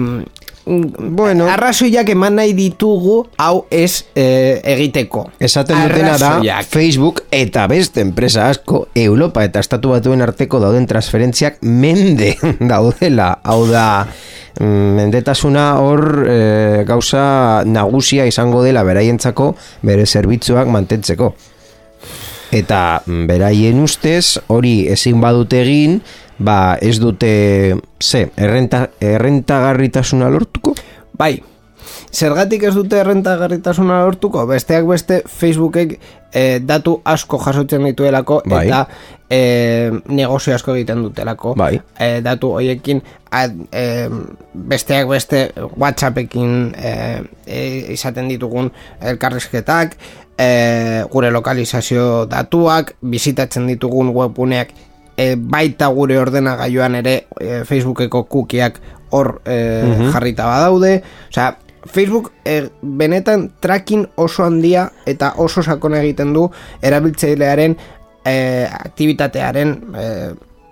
[0.70, 1.48] Bueno.
[1.50, 5.24] arrazoiak eman nahi ditugu hau ez eh, egiteko.
[5.42, 6.60] Esaten dutena da.
[6.62, 12.36] Facebook eta beste enpresa asko Europa eta Estatu Batuen arteko dauden transferentziak mende
[12.72, 13.32] daudela.
[13.42, 16.38] Hau da mm, mendetasuna hor e,
[16.86, 21.34] gauza nagusia izango dela beraientzako bere zerbitzuak mantentzeko.
[22.50, 26.00] Eta mm, beraien ustez hori ezin badute egin,
[26.38, 30.74] ba ez dute ze, errenta, errentagarritasuna lortuko?
[31.20, 31.36] Bai,
[32.10, 35.96] zergatik ez dute errentagarritasuna lortuko, besteak beste Facebookek
[36.32, 38.66] eh, datu asko jasotzen dituelako Bai.
[38.66, 38.86] eta
[39.30, 41.54] eh, negozio asko egiten dutelako.
[41.58, 41.76] Bai.
[41.98, 44.08] Eh, datu hoiekin eh,
[44.54, 45.44] besteak beste
[45.76, 47.20] Whatsappekin eh,
[47.94, 49.96] izaten ditugun elkarrizketak,
[50.40, 54.70] eh, gure lokalizazio datuak, bizitatzen ditugun webguneak
[55.20, 58.78] e, baita gure ordenagailuan ere e, Facebookeko kukiak
[59.12, 59.56] hor e,
[60.14, 61.02] jarrita badaude.
[61.28, 61.50] Osea,
[61.84, 66.46] Facebook e, benetan tracking oso handia eta oso sakon egiten du
[66.80, 67.76] erabiltzailearen
[68.24, 68.34] e,
[68.80, 70.06] aktivitatearen e,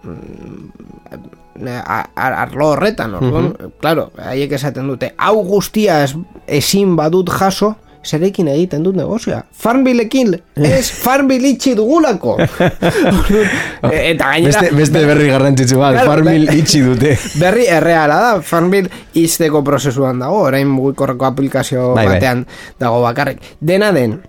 [0.05, 3.49] mm, a- a- arlo horretan, orduan,
[3.81, 6.13] claro, haiek esaten dute, hau guztia ez,
[6.47, 7.75] ezin badut jaso,
[8.05, 9.43] zerekin egiten dut negozioa.
[9.53, 12.37] Farmbilekin, ez Farmbil itxi dugulako.
[12.39, 13.51] Orduan,
[13.93, 14.61] e- eta gainera...
[14.63, 16.57] Beste, beste berri garrantzitsu bat, Claro, farmil bai.
[16.63, 17.17] itxi dute.
[17.43, 22.15] Berri erreala da, Farmville izteko prozesuan dago, orain mugikorreko aplikazio Bai, bai.
[22.17, 22.45] batean
[22.81, 23.41] dago bakarrik.
[23.61, 24.21] Dena den,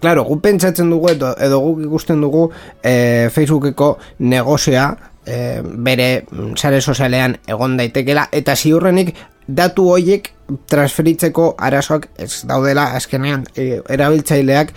[0.00, 2.46] Claro, gu pentsatzen dugu edo, edo guk ikusten dugu
[2.82, 4.86] e, Facebookeko negozioa
[5.26, 6.24] e, bere
[6.56, 9.14] sare sozialean egon daitekela eta ziurrenik
[9.48, 10.32] datu hoiek
[10.70, 14.74] transferitzeko arazoak ez daudela azkenean e, erabiltzaileak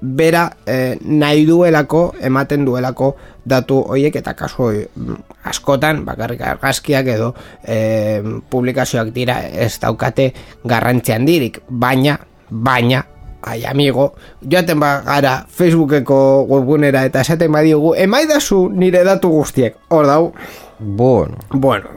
[0.00, 3.14] bera e, nahi duelako ematen duelako
[3.48, 5.16] datu hoiek eta kasu hoi, mm,
[5.48, 7.32] askotan bakarrik argazkiak edo
[7.64, 10.32] e, publikazioak dira ez daukate
[10.64, 11.62] garrantzi handirik.
[11.68, 12.18] Baina
[12.50, 13.04] baina
[13.42, 19.76] ai amigo, joaten ba gara Facebookeko webgunera eta esaten badiogu, emaidazu nire datu guztiek.
[19.88, 20.32] Hor dau,
[20.78, 21.36] Bueno.
[21.50, 21.88] bueno,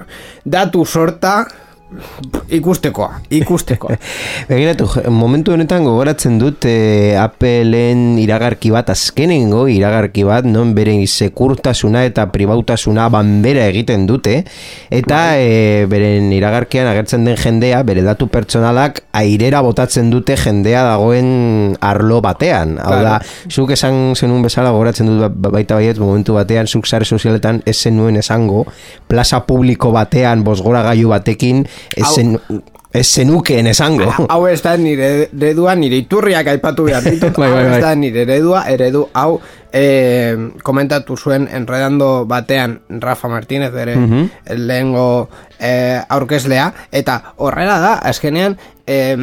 [0.46, 1.46] datu sorta
[2.50, 3.96] ikustekoa, ikustekoa.
[4.50, 12.04] Begiratu, momentu honetan gogoratzen dut e, Appleen iragarki bat, azkenengo iragarki bat, non bere sekurtasuna
[12.06, 14.44] eta pribautasuna bandera egiten dute,
[14.94, 21.76] eta e, beren iragarkian agertzen den jendea, bere datu pertsonalak airera botatzen dute jendea dagoen
[21.82, 22.78] arlo batean.
[22.84, 23.18] Hau da,
[23.50, 27.78] zuk esan zenun bezala gogoratzen dut ba- baita baiet, momentu batean, zuk sare sozialetan ez
[27.82, 28.66] zenuen esango,
[29.10, 31.66] plaza publiko batean, bosgora gaiu batekin,
[32.16, 32.40] zen,
[32.94, 34.08] ez zenukeen esango.
[34.30, 37.82] hau ez da nire eredua, nire iturriak aipatu behar ditut, Bai, bai, hau ez bai.
[37.82, 39.40] da nire eredua, eredu hau
[39.72, 44.30] e, komentatu zuen enredando batean Rafa Martínez bere Mhm.
[44.58, 49.16] lehengo e, aurkezlea, eta horrela da, azkenean, e,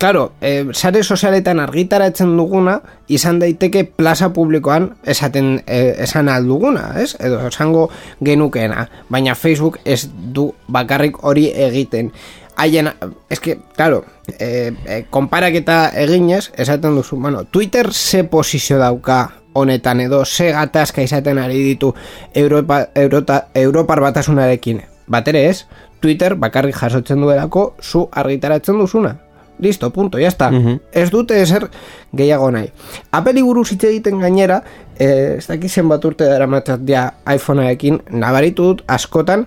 [0.00, 2.78] Claro, eh, sare sozialetan argitaratzen duguna
[3.12, 7.18] izan daiteke plaza publikoan esaten eh, esan alduguna, ez?
[7.20, 7.82] Edo esango
[8.24, 12.14] genukeena, baina Facebook ez du bakarrik hori egiten.
[12.56, 12.88] Haien,
[13.28, 14.06] eske, claro,
[14.38, 21.02] eh, eh, konparaketa eginez, esaten duzu, bueno, Twitter ze posizio dauka honetan edo ze gatazka
[21.02, 21.94] izaten ari ditu
[22.32, 24.80] Europa, Eurota, Europar batasunarekin.
[25.06, 25.66] Batere ez,
[26.00, 29.18] Twitter bakarrik jasotzen duelako zu argitaratzen duzuna.
[29.60, 30.50] Listo, punto, ya está.
[30.92, 31.68] Ez dute ezer
[32.16, 32.70] gehiago nahi.
[33.12, 34.62] Apeli buruz hitz egiten gainera,
[34.98, 39.46] eh, ez dakit zenbat urte dara matzat ja iPhonearekin, nabaritu dut askotan,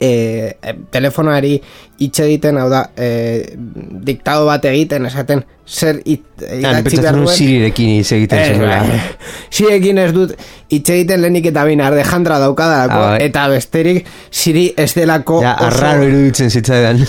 [0.00, 0.52] e,
[0.92, 1.56] telefonari
[1.98, 3.56] hitz egiten, hau da, e,
[4.04, 7.32] diktado bat egiten, esaten zer it, idatzi behar duen.
[7.32, 8.82] Sirirekin hitz egiten Ez, zenuela.
[8.84, 10.04] bai.
[10.04, 10.34] Ez dut
[10.70, 13.22] hitz egiten lehenik eta bain Alejandra daukadalako, Ah, bai.
[13.24, 17.00] eta besterik Siri ez delako Ja, arraro iruditzen zitzaidan.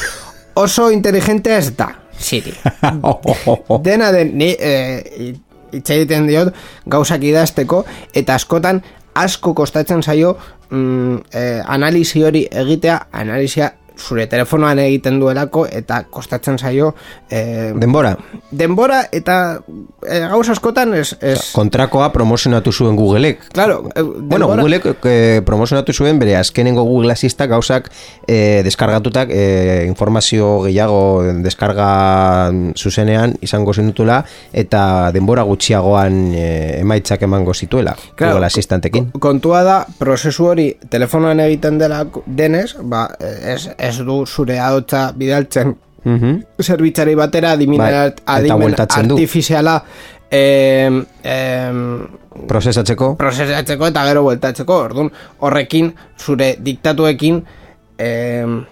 [0.56, 1.92] oso inteligente ez da.
[2.20, 2.54] Siri.
[3.86, 4.74] Dena den, ni e,
[5.74, 6.54] hitz egiten diot
[6.90, 7.84] gauzak idazteko,
[8.16, 8.82] eta askotan
[9.18, 10.36] asko kostatzen zaio
[10.70, 16.94] mm, e, analisi hori egitea, analisia zure telefonoan egiten duelako eta kostatzen zaio
[17.30, 18.16] e, Denbora.
[18.52, 19.60] denbora eta
[20.08, 23.48] e, gauz askotan ez, ez Kontrakoa promozionatu zuen Googleek.
[23.54, 27.90] Claro, e, Bueno, denbora- Googleek eh, promozionatu zuen bere azkenengo Google Assistak gauzak
[28.28, 37.54] eh, deskargatutak eh, informazio gehiago deskarga zuzenean izango zenutela eta denbora gutxiagoan eh, emaitzak emango
[37.54, 39.12] zituela Claro, Google Assistantekin.
[39.12, 45.12] ko- Kontua da, prozesu hori telefonoan egiten dela denez, ba, ez, ez du zure ahotsa
[45.16, 45.76] bidaltzen
[46.08, 46.44] Mhm.
[46.64, 49.84] zerbitzari batera adimen, Bai, eta adimen artifiziala
[50.32, 52.08] em, em,
[52.48, 53.16] Prozesatzeko?
[53.18, 54.78] prozesatzeko eta gero bueltatzeko.
[54.86, 57.44] Orduan, horrekin, zure diktatuekin
[57.98, 58.64] em,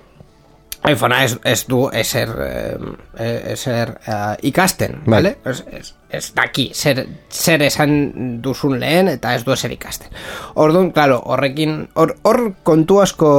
[0.91, 5.15] iPhonea ez, ez du ezer, em, e- ezer eh, ikasten, Bai.
[5.17, 5.35] vale?
[5.45, 10.13] Ez, ez, ez daki zer, zer esan duzun lehen eta ez du ezer ikasten.
[10.55, 13.29] Orduan, claro, horrekin, hor, hor kontu asko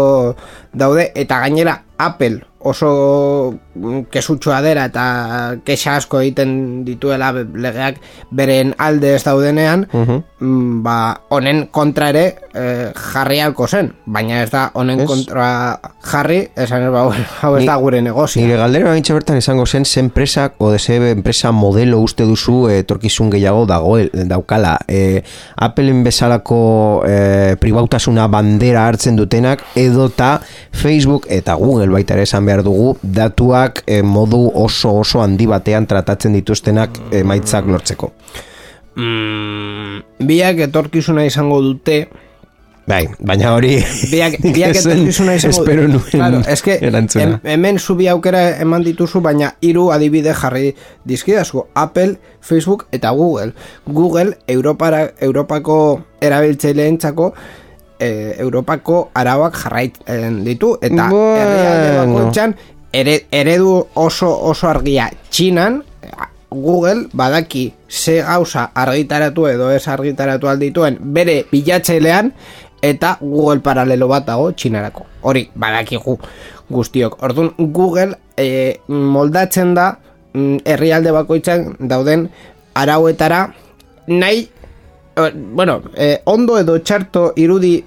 [0.72, 5.04] daude eta gainera Apple oso mm, kesutxoa dela eta
[5.66, 8.00] kexa asko egiten dituela legeak
[8.34, 10.96] beren alde ez daudenean, mm, ba,
[11.34, 12.24] honen kontra ere
[12.54, 15.06] eh, jarri halko zen, baina ez da honen Ez.
[15.08, 15.48] kontra
[16.10, 17.06] jarri, esan ez ba,
[17.42, 18.42] hau ez Ni- da gure negozio.
[18.42, 22.78] Nire galdera baintxe bertan izango zen ze enpresa o de enpresa modelo uste duzu eh,
[22.80, 24.78] etorkizun gehiago dagoel, daukala.
[24.88, 25.22] E,
[25.56, 30.40] Appleen bezalako e, pribautasuna bandera hartzen dutenak edota
[30.72, 35.86] Facebook eta Google baita ere esan behar dugu datuak eh, modu oso oso handi batean
[35.86, 38.12] tratatzen dituztenak emaitzak lortzeko.
[38.96, 42.06] Mm, biak etorkizuna izango dute,
[42.86, 43.80] Bai, baina hori
[44.12, 47.24] biak, biak etorkizuna izango espero nuen Claro, eske, erantzuna.
[47.42, 50.70] hem- hemen zubi aukera eman dituzu, baina hiru adibide jarri
[51.04, 51.64] dizkidazu.
[51.74, 53.52] Apple, Facebook eta Google.
[53.86, 57.32] Google, Europara, Europako erabiltzaileentzako
[57.98, 61.36] e, Europako arauak jarraitzen ditu eta Bueno.
[61.36, 62.56] herrialde bakoitzan
[62.92, 65.82] ere, eredu oso oso argia Txinan
[66.50, 72.32] Google badaki ze gauza argitaratu edo ez argitaratu aldituen bere bilatzailean
[72.82, 75.06] eta Google paralelo bat dago txinarako.
[75.26, 76.18] Hori, badakigu
[76.70, 77.18] guztiok.
[77.22, 79.96] Orduan, Google e, moldatzen da
[80.32, 82.28] mm, herrialde bakoitzan dauden
[82.74, 83.46] arauetara
[84.06, 84.46] nahi
[85.34, 87.82] bueno, eh, ondo edo txarto irudi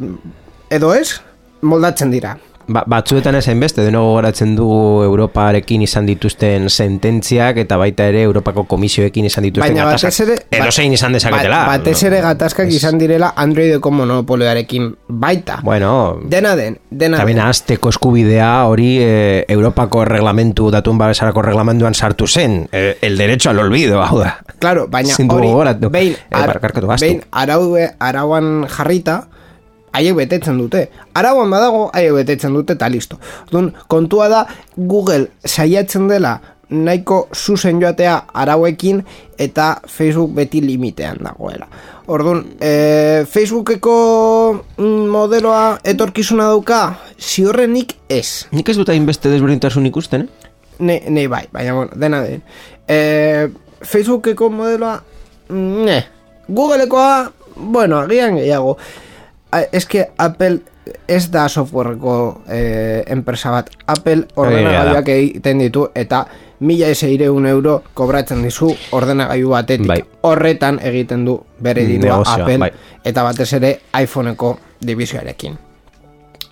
[0.70, 1.20] edo ez
[1.62, 2.38] moldatzen dira.
[2.70, 8.64] Ba, batzuetan ezen beste, deno gogoratzen dugu Europarekin izan dituzten sententziak eta baita ere Europako
[8.70, 10.20] komisioekin izan dituzten Baina gatazkak.
[10.28, 11.64] ere Edo zein izan dezaketela.
[11.66, 15.60] Ba- batez ere gatazkak izan direla Androideko monopolioarekin baita.
[15.64, 17.48] Bueno, Dena den, dena den.
[17.50, 22.68] azteko eskubidea hori eh, Europako reglamentu, datuen babesarako reglamentuan sartu zen.
[22.72, 24.44] Eh, el derecho al olvido, hau da.
[24.60, 25.48] Claro, baina hori
[25.90, 26.36] behin, Eh,
[26.88, 27.06] gaztu.
[27.06, 29.28] behin araue, arauan jarrita,
[29.94, 30.88] haiek betetzen dute.
[31.14, 33.20] Arauan badago, haiek betetzen dute, eta listo.
[33.48, 34.46] Orduan, kontua da,
[34.78, 39.02] Google saiatzen dela nahiko zuzen joatea arauekin
[39.42, 41.68] eta Facebook beti limitean dagoela.
[42.10, 43.96] Orduan, e, Facebookeko
[44.78, 46.82] mm, modeloa etorkizuna dauka,
[47.18, 48.48] ziorrenik ez.
[48.54, 50.54] Nik ez dut hainbeste desberdintasun ikusten, eh?
[50.80, 52.42] Ne, ne bai, baina bueno, dena den.
[52.88, 53.50] E,
[53.82, 54.96] Facebookeko modeloa,
[55.50, 56.00] mm, ne.
[56.50, 58.78] Googlekoa, bueno, agian gehiago.
[59.52, 60.60] A, eske Apple
[61.08, 63.70] ez da softwareko e, enpresa bat.
[63.88, 66.26] Apple ordenagailuak egiten ditu eta
[66.66, 69.88] mila eseireun euro kobratzen dizu ordenagailu batetik.
[69.88, 70.02] Bai.
[70.22, 72.72] Horretan egiten du bere Negozioa, Apple bai.
[73.06, 75.58] eta batez ere iPhoneko divisioarekin.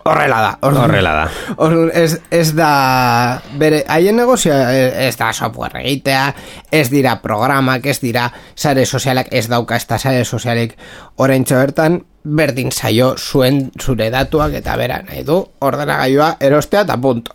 [0.08, 0.52] Horrela da.
[0.62, 1.26] orduan- Horrela da.
[1.66, 4.72] Orduan, ez, ez da bere haien negozioa
[5.08, 6.30] ez da software egitea,
[6.72, 10.78] ez dira programak, ez dira sare sozialak, ez dauka ez da sare sozialik
[11.18, 17.32] oraintxe bertan berdin zaio zuen zure datuak eta bera nahi du ordenagailua erostea eta punto.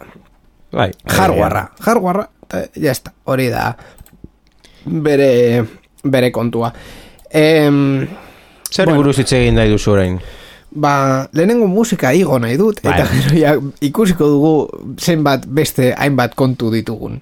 [0.72, 0.90] Bai.
[1.04, 3.76] Hardwarea, hardwarea, eta jazta, hori da
[4.86, 5.64] bere,
[6.04, 6.72] bere kontua.
[7.30, 8.06] Em,
[8.72, 9.02] Zer Bueno.
[9.02, 10.14] buruz hitz egin nahi duzu orain?
[10.74, 13.08] Ba, lehenengo musika igo nahi dut, eta Bai.
[13.20, 13.50] gero ja,
[13.84, 14.52] ikusiko dugu
[14.98, 17.20] zenbat beste hainbat kontu ditugun.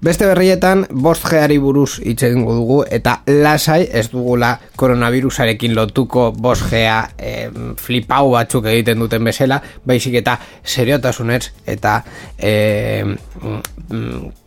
[0.00, 6.68] Beste berrietan, bost geari buruz hitz egingo dugu, eta lasai ez dugula koronavirusarekin lotuko bost
[6.68, 7.48] gea eh,
[7.80, 11.94] flipau batzuk egiten duten bezala, baizik eta seriotasunez eta
[12.42, 13.16] mm,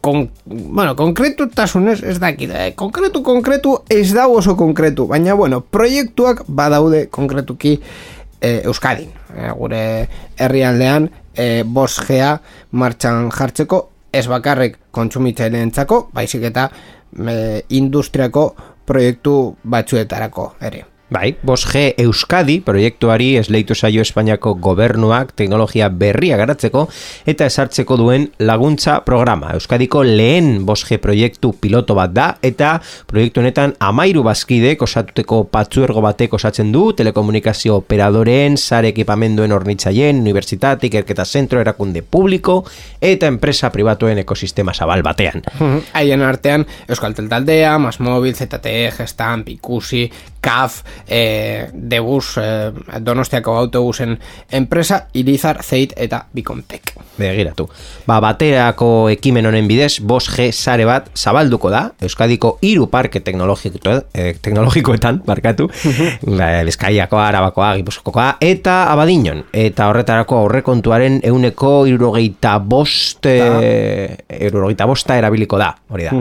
[0.02, 6.46] kon, bueno, konkretutasunez ez dakit, eh, konkretu, konkretu ez da oso konkretu, baina bueno, proiektuak
[6.48, 7.80] badaude konkretuki
[8.42, 9.84] eh, Euskadin, eh, gure
[10.38, 12.36] herrialdean eh, bost gea
[12.72, 18.46] martxan jartzeko ez bakarrik kontsumitzaileentzako, baizik eta e, industriako
[18.86, 20.86] proiektu batzuetarako ere.
[21.10, 26.84] Bai, 5G Euskadi proiektuari esleitu saio Espainiako gobernuak teknologia berria garatzeko
[27.26, 29.50] eta esartzeko duen laguntza programa.
[29.58, 32.76] Euskadiko lehen 5G proiektu piloto bat da eta
[33.10, 40.92] proiektu honetan amairu bazkidek osatuteko patzuergo batek osatzen du telekomunikazio operadoren, sare ekipamenduen ornitzaien, universitate,
[40.94, 42.60] ikerketa zentro, erakunde publiko
[43.02, 45.42] eta enpresa pribatuen ekosistema zabal batean.
[45.98, 50.06] Haien artean Euskaltel taldea, Masmobil, ZTE, Gestamp, Ikusi,
[50.42, 54.18] CAF, e, Debus, e, Donostiako autobusen
[54.52, 56.94] enpresa, Irizar, Zeit eta Bikontek.
[57.20, 57.68] Begiratu.
[58.08, 64.34] Ba, baterako ekimen honen bidez, 5G sare bat zabalduko da, Euskadiko hiru parke teknologiko, eh,
[64.42, 65.68] teknologikoetan, barkatu,
[66.40, 69.44] la, Bizkaiakoa, Arabakoa, Gipuzkokoa, eta Abadinon.
[69.54, 74.16] Eta horretarako aurrekontuaren euneko irurogeita bost, eh,
[74.48, 76.16] irurogeita bosta erabiliko da, hori da.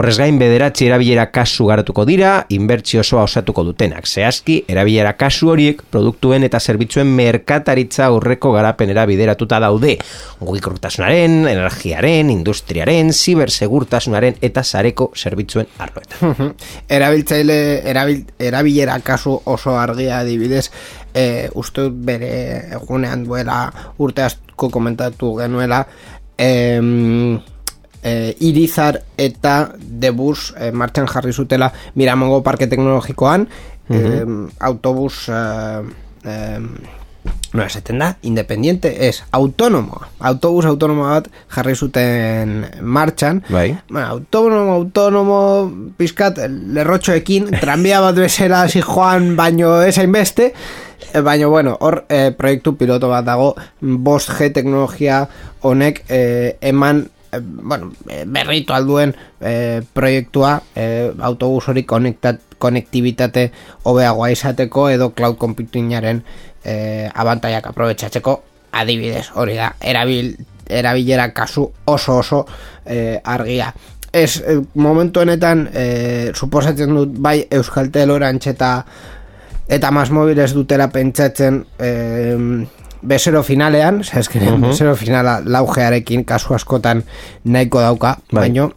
[0.00, 4.06] Horrez gain, bederatzi erabilera kasu garatuko dira, inbertsio osoa osatuko dutenak.
[4.06, 9.96] Zehazki, erabilera kasu horiek produktuen eta zerbitzuen merkataritza aurreko garapenera bideratuta daude.
[10.40, 16.54] Mugikortasunaren, energiaren, industriaren, zibersegurtasunaren eta zareko zerbitzuen arloetan.
[16.98, 17.58] Erabiltzaile,
[17.90, 20.68] erabil, erabilera kasu oso argia adibidez,
[21.14, 22.32] e, uste bere
[22.78, 23.60] egunean duela
[23.98, 25.84] urte asko komentatu genuela,
[26.38, 27.38] em,
[28.02, 33.48] e, Irizar eta Debus e, martxan jarri zutela Miramongo Parke Teknologikoan.
[33.88, 35.40] Em, autobus e,
[36.28, 36.66] em,
[37.52, 43.42] no esaten da, independiente ez autonomo, autobus autonomo bat jarri zuten martxan.
[43.48, 43.78] Bai.
[43.88, 45.40] bueno, autonomo, autonomo
[45.96, 50.52] pizkat lerrotxoekin tranbia bat bezala hasi joan baino ez hainbeste.
[51.14, 55.22] Eh, Baina, bueno, hor eh, proiektu piloto bat dago 5G teknologia
[55.62, 63.50] honek eh, eman eh, bueno, eh, berritu alduen eh, proiektua eh, autobus hori konektibitate
[63.84, 66.24] hobeagoa izateko edo cloud computingaren
[66.64, 70.34] eh, abantaiak aprobetsatzeko adibidez hori da, erabil,
[70.68, 72.46] erabilera kasu oso oso
[72.84, 73.72] eh, argia.
[74.12, 78.72] Ez, eh, momentu honetan eh, suposatzen dut bai Euskaltel Orange eta
[79.68, 82.36] eta mas mobiles dutela pentsatzen eh,
[83.02, 87.04] bezero finalean, zezkenen bezero finala laugearekin kasu askotan
[87.44, 88.48] nahiko dauka, Bai.
[88.48, 88.72] baino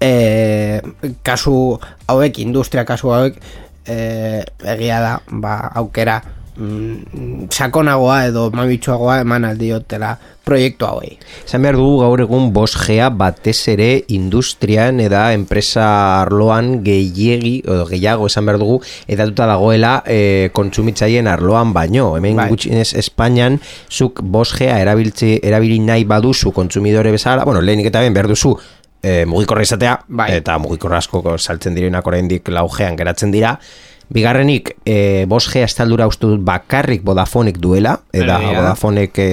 [0.00, 0.80] eh,
[1.22, 1.78] kasu
[2.08, 3.40] hauek, industria kasu hauek
[3.86, 6.20] eh, egia da, ba, aukera
[6.60, 11.12] mm, sakonagoa edo mabitxoagoa eman aldiotela proiektu hauei.
[11.44, 15.86] Esan behar dugu gaur egun 5G batez ere industrian eta enpresa
[16.22, 22.14] arloan gehiegi, edo gehiago esan behar dugu, edatuta dagoela e, kontsumitzaien arloan baino.
[22.18, 22.48] Hemen Bai.
[22.52, 28.30] gutxienez Espainian zuk 5G erabiltzi, erabili nahi baduzu kontsumidore bezala, bueno, lehenik eta ben behar
[28.30, 28.56] duzu
[29.02, 30.32] e, mugikorra izatea, Bai.
[30.40, 33.56] eta mugikorra asko saltzen direnak oraindik laugean geratzen dira,
[34.10, 38.40] Bigarrenik, e, 5G estaldura uste dut bakarrik Vodafonek duela, eta.
[38.42, 39.26] Vodafonek e,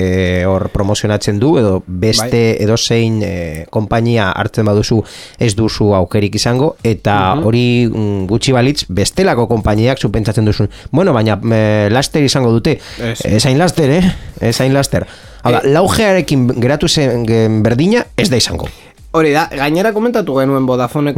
[0.45, 3.31] hor promozionatzen du, edo beste edozein e,
[3.73, 4.99] konpainia hartzen baduzu
[5.41, 10.69] ez duzu aukerik izango, eta hori mm, gutxi balitz bestelako konpainiak supentsatzen duzun.
[10.91, 12.77] Bueno, baina e, laster izango dute.
[13.01, 13.17] Ez.
[13.25, 14.13] Ez hain laster, eh?
[14.41, 15.07] Ez hain laster.
[15.41, 15.71] Hau da, Eh.
[15.73, 17.25] laugearekin geratu zen
[17.63, 18.69] berdina, ez da izango.
[19.17, 21.15] Hori da, gainera komentatu genuen Vodafonek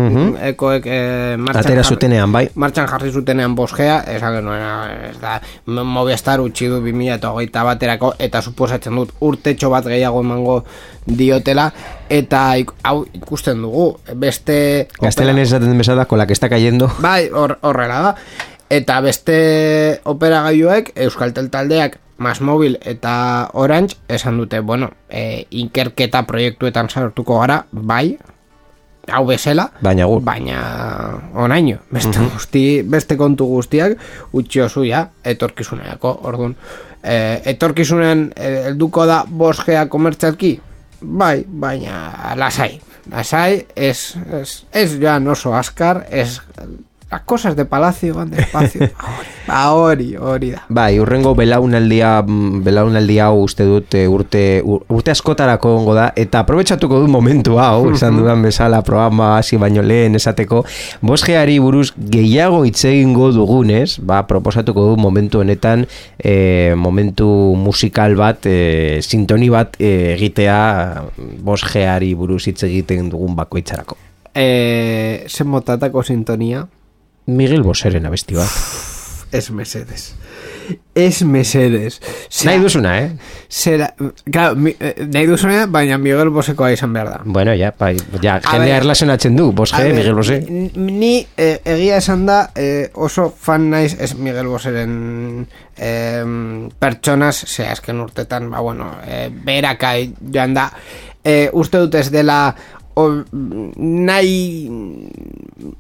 [0.54, 2.46] ekoek eh, martxan Atera zutenean, bai.
[2.60, 4.64] Martxan jarri zutenean bosgea, esan genuen,
[5.10, 5.36] ez da,
[5.68, 10.62] Movistar utzi du 2008 baterako, eta suposatzen dut urtetxo bat gehiago emango
[11.06, 11.70] diotela,
[12.10, 12.46] eta
[12.88, 14.88] hau ikusten dugu, beste...
[15.02, 16.88] Gaztelan esaten bezala, kolak está cayendo.
[17.04, 18.14] Bai, hor, horrela da.
[18.70, 19.40] Eta beste
[20.08, 28.18] operagailuek, Euskaltel taldeak, Masmobil eta Orange, esan dute, bueno, e, inkerketa proiektuetan sartuko gara, bai,
[29.10, 30.20] hau bezala, Baina gu.
[30.22, 30.60] baina
[31.34, 33.98] onaino, beste, guzti, beste kontu guztiak
[34.36, 36.58] utxio zuia etorkizunerako, orduan.
[37.02, 40.54] E, etorkizunen e, helduko da 5G komertzialki?
[41.02, 42.74] Bai, baina lasai.
[43.10, 46.42] Lasai, ez, ez, ez joan oso askar, ez
[47.12, 48.88] las cosas de palacio van despacio.
[49.48, 50.64] Ba hori, hori da.
[50.70, 56.12] Bai, urrengo belaunaldia mm, belaunaldia hau uste dut eh, urte ur- urte askotarako ongo da
[56.16, 60.62] eta aprobetxatuko dut momentu hau, esan dudan bezala programa hasi baino lehen esateko,
[61.02, 65.88] bosgeari buruz gehiago hitz egingo dugunez, ba, proposatuko dut momentu honetan
[66.20, 67.26] eh, momentu
[67.58, 70.60] musikal bat, eh, sintoni bat eh, egitea
[71.42, 73.98] bosgeari buruz hitz egiten dugun bakoitzarako.
[74.36, 76.68] Eh, zen motatako sintonia,
[77.30, 78.50] Miguel Boseren abesti bat.
[79.32, 80.16] es Mercedes.
[80.94, 82.00] Es Mercedes.
[82.30, 83.12] Osea, Nahi duzuna, eh?
[83.50, 83.94] Zera,
[84.32, 87.20] claro, mi, eh, nahi duzuna, baina Miguel Bosekoa izan behar da.
[87.26, 88.84] Bueno, ja, bai, ja, jendea ver.
[88.84, 90.40] erlazionatzen du, Bosge, A ber, Miguel Bose.
[90.76, 97.66] Ni, eh, egia esan da eh, oso fan naiz ez Miguel Boseren eh, pertsonas, ze
[97.68, 100.72] azken urtetan, ba bueno, eh, beraka joan da.
[101.24, 102.56] Eh, uste dut ez dela
[103.00, 103.04] o,
[103.80, 104.68] nahi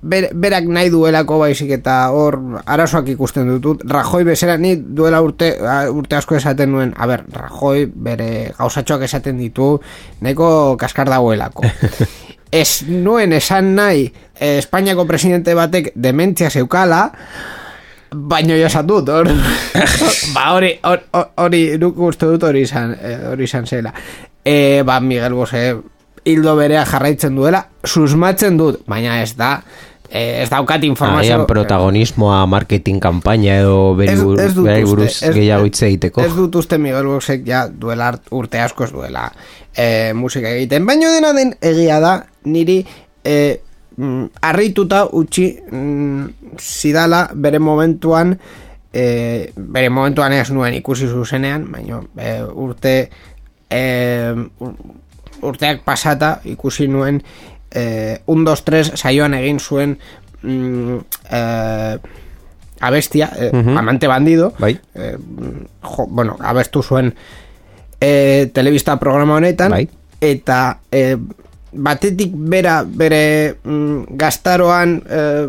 [0.01, 5.51] ber, berak nahi duelako baizik eta hor arazoak ikusten ditut Rajoy bezera ni duela urte,
[5.91, 9.75] urte asko esaten nuen a ber, Rajoy bere gauzatxoak esaten ditu
[10.21, 11.67] nahiko kaskar dagoelako
[12.63, 14.07] ez nuen esan nahi
[14.39, 17.09] eh, Espainiako presidente batek dementzia zeukala
[18.11, 18.55] Baino
[18.87, 19.27] dut, hor.
[20.35, 23.93] ba, hori, hor- hor- hori, nuk uste dut hori izan, eh, hori izan zela.
[24.43, 25.75] E, ba, Miguel Bose
[26.25, 29.61] hildo berea jarraitzen duela, susmatzen dut, baina ez da,
[30.09, 31.33] eh, ez daukat informazio.
[31.35, 36.21] Agian protagonismoa marketing kanpaina edo beri Ez- ez uste, buruz ez- gehiago hitz egiteko.
[36.21, 39.31] Ez dut uste Miguel Bosek ja duela urte askoz duela
[39.75, 40.85] e, musika egiten.
[40.85, 42.85] Baino dena den egia da niri
[43.23, 43.59] e,
[43.97, 46.25] mm, harrituta utzi mm,
[46.57, 48.37] zidala bere momentuan
[48.91, 53.09] e, bere momentuan ez nuen ikusi zuzenean, baino e, urte
[53.69, 54.73] e, ur-
[55.41, 57.21] urteak pasata ikusi nuen
[57.71, 59.97] e, un, dos, tres saioan egin zuen
[60.41, 60.97] mm,
[61.31, 61.43] e,
[62.79, 64.79] abestia, eh, amante bandido Bai.
[64.95, 65.17] eh,
[65.81, 67.13] jo, bueno, abestu zuen
[67.99, 69.89] eh, telebista programa honetan Bai.
[70.21, 71.17] eta eh,
[71.71, 75.47] batetik bera bere mm, gaztaroan eh,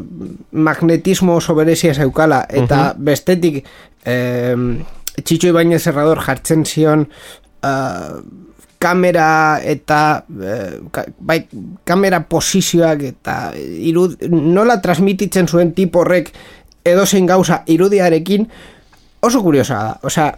[0.51, 3.64] magnetismo oso berezia zeukala eta bestetik
[4.05, 4.57] eh,
[5.22, 7.09] Txitxo Ibañez Herrador jartzen zion
[7.62, 8.18] eh,
[8.81, 10.01] kamera eta
[10.41, 11.45] eh, ka, bai,
[11.85, 16.33] kamera posizioak eta irud, nola transmititzen zuen tipo horrek
[16.89, 18.49] edozein gauza irudiarekin
[19.20, 19.95] oso kuriosa da.
[20.03, 20.31] Osea,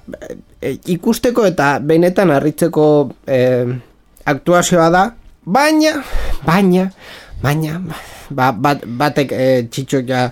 [0.61, 2.87] e, ikusteko eta benetan harritzeko
[3.27, 3.39] e,
[4.27, 5.05] aktuazioa da,
[5.47, 5.97] baina,
[6.47, 6.89] baina,
[7.43, 7.79] baina,
[8.31, 10.27] ba, bat, batek e, txitxo ja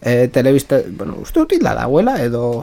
[0.00, 2.62] e, telebista, bueno, uste dut hila dagoela, edo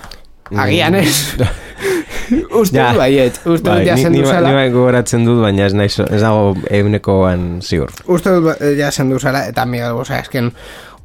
[0.55, 1.35] agian ez.
[2.61, 4.49] uste dut baiet, uste dut ja ni, zendu ni, zela.
[4.49, 7.93] ni bai gogoratzen dut, baina ez, naiz, ez dago eunekoan ziur.
[8.07, 10.51] uste dut eh, ja esan duzela eta Miguel Bosa esken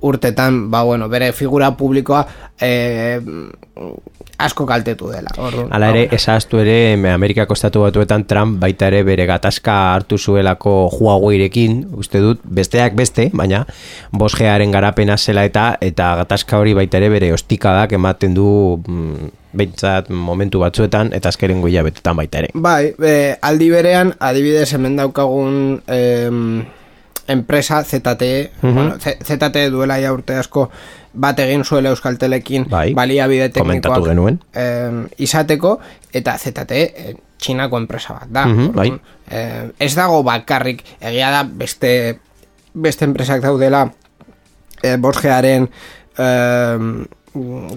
[0.00, 2.24] urtetan ba bueno, bere figura publikoa
[2.60, 3.20] eh,
[4.44, 9.26] asko kaltetu dela orduan, Hala ere, esaztu ere, Amerikako estatu batuetan Trump baita ere bere
[9.28, 13.64] gatazka hartu zuelako Huaweirekin, uste dut, besteak beste, baina
[14.12, 18.48] bosgearen garapena zela eta eta gatazka hori baita ere bere ostikadak ematen du
[18.86, 22.50] mm, behintzat momentu batzuetan eta azkeren hilabetetan baita ere.
[22.54, 26.64] Bai, e, aldi berean, adibidez hemen daukagun em,
[27.30, 30.68] enpresa ZTE, bueno, Z- ZTE duela ja urte asko
[31.12, 34.40] bat egin zuela Euskaltelekin Bai, baliabide teknikoak genuen.
[34.54, 35.78] em, izateko
[36.12, 38.44] eta ZTE e, txinako enpresa bat da.
[38.46, 38.90] Mhm, bai.
[38.90, 39.00] Orduan,
[39.30, 42.18] eh, ez dago bakarrik egia da beste
[42.74, 43.88] beste enpresak daudela
[44.82, 45.68] e, bosgearen
[46.18, 47.06] em,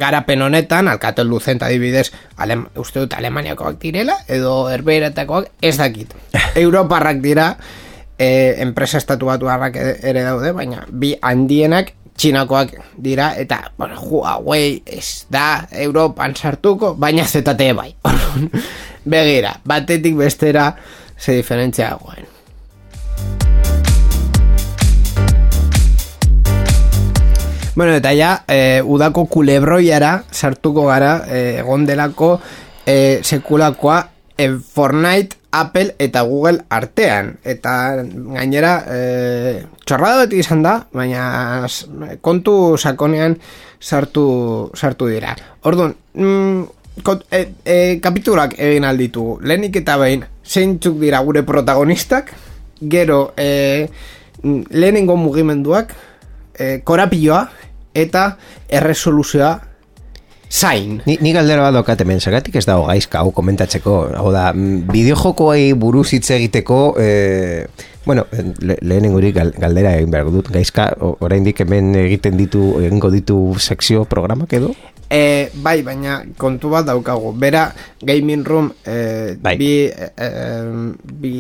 [0.02, 6.14] garapen honetan, alkatel duzen adibidez, alem, uste dut Alemaniakoak direla, edo herbeiratakoak ez dakit.
[6.64, 7.58] Europarrak dira,
[8.18, 15.26] e, enpresa estatu batu ere daude, baina bi handienak txinakoak dira, eta, bueno, Huawei ez
[15.34, 17.92] da Europan sartuko, baina ZTE bai.
[19.14, 20.70] Begira, batetik bestera
[21.20, 22.34] ze diferentzia dagoen.
[27.76, 32.36] Bueno, eta ja, e, udako kulebroiara sartuko gara, e, egon delako
[32.86, 33.98] e, sekulakoa
[34.38, 37.38] e, Fortnite, Apple eta Google artean.
[37.46, 37.74] Eta
[38.34, 41.68] gainera, e, txorrada beti izan da, baina
[42.26, 43.38] kontu sakonean
[43.80, 45.36] sartu, sartu dira.
[45.70, 49.38] Orduan, mm, kont, e, e, kapitulak egin alditu.
[49.46, 52.34] Lehenik eta behin, zeintzuk dira gure protagonistak,
[52.82, 53.88] gero e,
[54.42, 55.94] mm, lehenengo mugimenduak,
[56.58, 57.46] e, korapioa
[57.94, 58.38] eta
[58.70, 59.54] erresoluzioa
[60.54, 61.02] zain.
[61.08, 64.86] Ni, ni galdera bat daukat hemen, zergatik ez dago gaizka hau komentatzeko, hau da, mm,
[64.94, 67.66] bideojokoei buruz hitz egiteko, e,
[68.06, 68.28] bueno,
[68.62, 70.92] le, lehenengurik gal, galdera egin behar dut, gaizka,
[71.26, 74.76] oraindik hemen egiten ditu, egingo ditu sekzio programak edo?
[75.14, 77.34] E, bai, baina kontu bat daukagu.
[77.38, 77.68] Bera,
[78.02, 79.58] Gaming Room e, Bai.
[79.60, 80.30] bi, e,
[81.04, 81.36] bi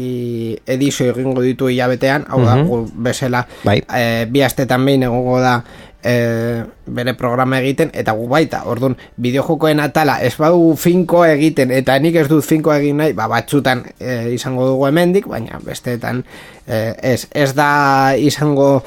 [0.65, 3.79] edizio egingo ditu hilabetean, hau da, gu bezala, Bai.
[3.81, 5.57] e, bi astetan behin egongo da
[6.03, 11.97] e, bere programa egiten, eta gu baita, orduan, bideojokoen atala, ez badu finko egiten, eta
[12.03, 16.23] nik ez dut finko egin nahi, ba, batzutan e, izango dugu hemendik, baina besteetan
[16.67, 16.83] e,
[17.13, 17.69] ez, ez da
[18.19, 18.83] izango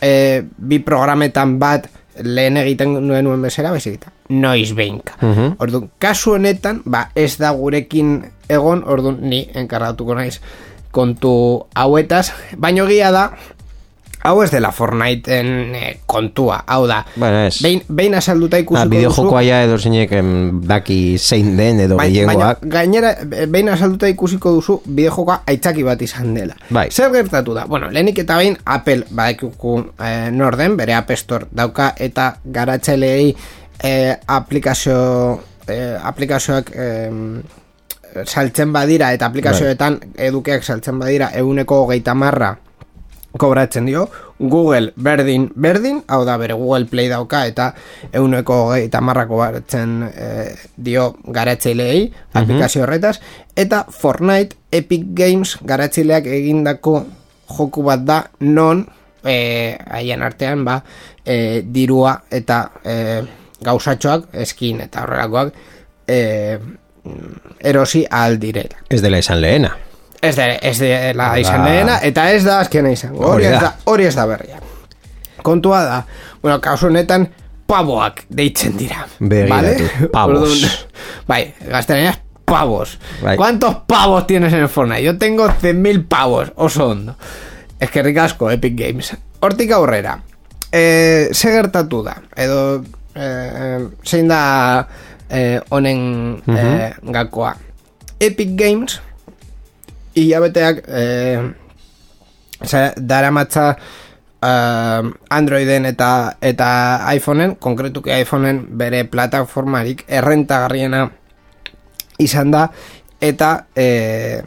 [0.00, 1.88] e, bi programetan bat
[2.18, 5.16] lehen egiten nuen nuen bezala, baizik eta noiz behinka.
[5.62, 8.18] Orduan, kasu honetan, ba, ez da gurekin
[8.50, 10.38] egon, orduan, ni enkargatuko naiz
[10.90, 11.30] kontu
[11.78, 13.24] hauetaz, baino gila da,
[14.24, 17.60] hau ez dela Fortniteen eh, kontua, hau da, Bueno, ez.
[17.62, 22.10] behin, behin azalduta Ah, ikusiko bideojokoa ja edo zeinek em, daki zein den edo Bai,
[22.26, 26.56] baina gainera, eh, behin azalduta ikusiko duzu bideojokoa aitzaki bat izan dela.
[26.70, 26.88] Bai.
[26.90, 27.66] Zer gertatu da?
[27.66, 33.34] Bueno, lehenik eta behin Apple badekuku eh, norden, bere App Store dauka eta garatzaileei
[33.82, 37.10] eh, aplikazio eh, aplikazioak eh,
[38.24, 42.56] saltzen badira eta aplikazioetan edukeak saltzen badira euneko hogeita marra
[43.38, 44.08] kobratzen dio.
[44.38, 47.72] Google berdin berdin, hau da bere Google Play dauka eta
[48.12, 53.18] euneko hogeita marra kobratzen eh, dio garatzaileei aplikazio horretaz.
[53.56, 57.00] Eta Fortnite Epic Games garatzaileak egindako
[57.48, 58.84] joku bat da non
[59.24, 60.80] eh, haien artean ba
[61.24, 63.22] eh, dirua eta eh,
[63.64, 65.52] gauzatxoak eskin eta horrelakoak
[66.06, 66.58] eh,
[67.60, 68.84] erosi ahal direla.
[68.90, 69.76] Ez dela esan lehena.
[70.22, 71.68] Ez da, ez dela izan Ba.
[71.68, 73.20] lehena, eta ez da azkena izango.
[73.22, 73.60] Hori Hori ez da.
[73.60, 74.56] da, hori ez da berria.
[75.42, 75.98] Kontua da,
[76.42, 77.28] bueno, kasu honetan,
[77.66, 79.04] pavoak deitzen dira.
[79.20, 80.40] Begiratu, pavos.
[80.42, 80.70] Orduan,
[81.28, 82.98] bai, gaztelaniaz, pavos.
[83.22, 83.36] Bai.
[83.36, 85.02] ¿Cuántos pavos tienes en el Fortnite?
[85.04, 87.16] Yo tengo 100.000 pavos, oso ondo.
[87.78, 89.16] Ez que ricasco, Epic Games.
[89.40, 90.18] Hortik aurrera,
[90.72, 92.82] eh, ze gertatu da, edo
[93.14, 94.88] eh, zein da
[95.30, 97.54] eh, honen eh, gakoa.
[98.18, 99.00] Epic Games
[100.24, 101.40] hilabeteak eh,
[102.58, 103.76] Osea, dara matza
[104.40, 106.68] Androiden eta eta
[107.14, 111.08] iPhoneen, konkretuki iPhoneen bere plataformarik errentagarriena
[112.22, 112.68] izan da
[113.20, 114.42] eta e,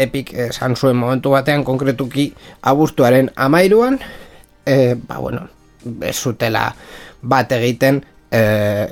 [0.00, 2.30] Epic esan zuen momentu batean konkretuki
[2.64, 3.98] abuztuaren amairuan
[4.64, 5.48] e, ba bueno
[6.00, 6.70] ez zutela
[7.20, 8.00] bat egiten
[8.32, 8.40] e,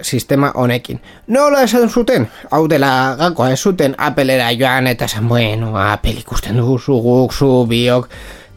[0.03, 1.01] sistema honekin.
[1.27, 2.29] Nola esan zuten?
[2.51, 7.67] Hau dela gakoa ez zuten Applera joan eta esan bueno Apple ikusten dugu guk zu
[7.67, 8.09] biok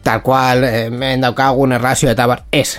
[0.02, 2.44] tal cual hemen daukagun erlazio eta bar.
[2.52, 2.78] Ez.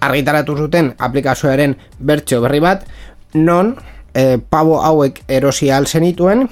[0.00, 2.84] Argitaratu zuten aplikazioaren bertxo berri bat
[3.34, 3.76] non
[4.14, 6.48] e, pabo hauek erosi al zenituen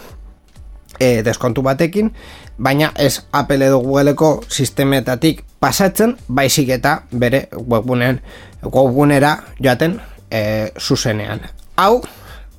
[0.98, 2.12] e, deskontu batekin
[2.58, 8.20] baina ez Apple edo Googleeko sistemetatik pasatzen baizik eta bere webgunean
[8.64, 10.00] webgunera joaten
[10.30, 11.40] e, zuzenean
[11.76, 12.02] hau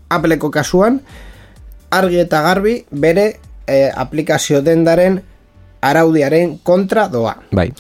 [0.10, 1.02] Appleko kasuan
[1.92, 5.22] argi eta garbi bere e, aplikazio dendaren
[5.82, 7.72] araudiaren kontra doa Bai.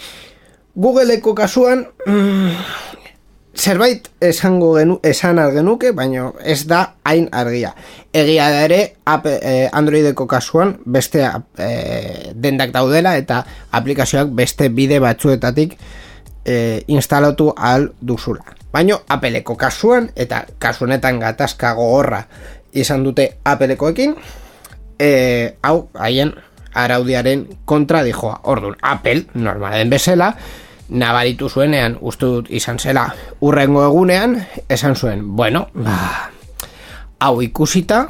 [0.77, 2.51] Googleeko kasuan mm,
[3.57, 7.73] zerbait esango genu, esan genuke, baina ez da hain argia.
[8.13, 11.25] Egia da ere App- eh, Androideko kasuan beste
[11.57, 15.77] eh, dendak daudela eta aplikazioak beste bide batzuetatik
[16.45, 18.56] eh, instalatu ahal duzula.
[18.77, 22.19] Baina Appleko kasuan eta kasu honetan gatazka gogorra
[22.77, 24.13] izan dute Applekoekin,
[24.99, 26.35] eh, hau haien
[26.77, 28.35] araudiaren kontra dijoa.
[28.43, 30.29] Orduan, Apple, normalen bezala,
[30.89, 33.07] nabaritu zuenean, uste dut izan zela
[33.41, 34.37] urrengo egunean,
[34.69, 36.29] esan zuen, bueno, ba,
[37.17, 38.05] hau ikusita,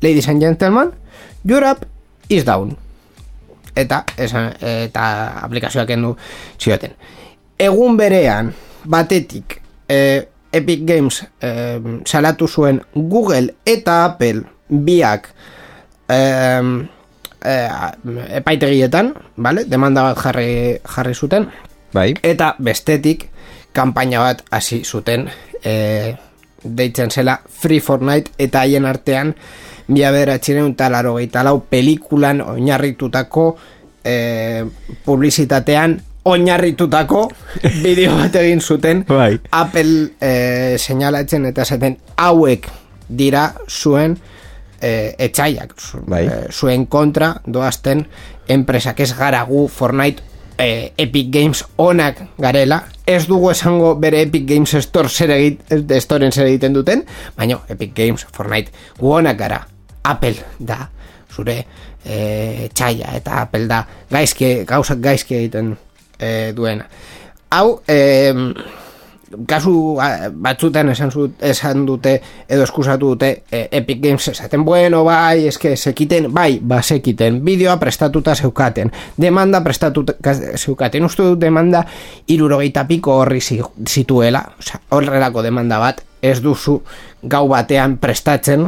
[0.00, 0.94] ladies and gentlemen,
[1.66, 1.82] app
[2.28, 2.76] is down.
[3.74, 6.16] Eta, esan, eta aplikazioak endu
[6.60, 6.94] zioten.
[7.58, 9.59] Egun berean, batetik,
[9.90, 15.28] eh, Epic Games eh, salatu zuen Google eta Apple biak
[16.08, 16.62] eh,
[17.42, 19.66] eh, epaitegietan, vale?
[19.66, 21.50] demanda bat jarri, jarri zuten,
[21.92, 22.14] Bai.
[22.22, 23.28] eta bestetik
[23.72, 25.28] kanpaina bat hasi zuten
[25.62, 26.14] e,
[26.62, 29.34] deitzen zela Free Fortnite eta haien artean
[29.88, 33.56] mila bederatxireun talaro lau pelikulan oinarritutako
[34.04, 34.64] e,
[35.04, 37.28] publizitatean oinarritutako
[37.84, 39.38] bideo bat egin zuten Bai.
[39.50, 42.68] Apple e, seinalatzen eta zaten hauek
[43.08, 44.18] dira zuen
[44.80, 46.26] e, etxaiak zu, Bai.
[46.26, 48.06] e, zuen kontra doazten
[48.48, 50.22] enpresak ez gara gu Fortnite
[50.58, 55.64] e, Epic Games onak garela ez dugu esango bere Epic Games Store zer egit,
[56.04, 57.04] Storen zer egiten duten,
[57.36, 59.60] baina Epic Games, Fortnite, guonak gara,
[60.06, 60.84] Apple da,
[61.34, 61.56] zure
[62.04, 65.74] e, txaia, eta Apple da, gaizke, gauzak gaizke egiten
[66.20, 66.86] e, duena.
[67.50, 68.32] Hau, e,
[69.46, 69.94] kasu
[70.42, 72.16] batzutan esan, zut, esan dute
[72.50, 77.76] edo eskusatu dute e, Epic Games esaten bueno bai eske sekiten bai ba sekiten bideoa
[77.78, 78.90] prestatuta zeukaten.
[79.16, 80.14] Demanda prestatuta
[80.56, 81.04] zeukaten.
[81.06, 81.84] Uste dut demanda
[82.26, 84.42] irurogeita piko horri zi- zituela.
[84.58, 86.80] Osea horrelako demanda bat ez duzu
[87.22, 88.66] gau batean prestatzen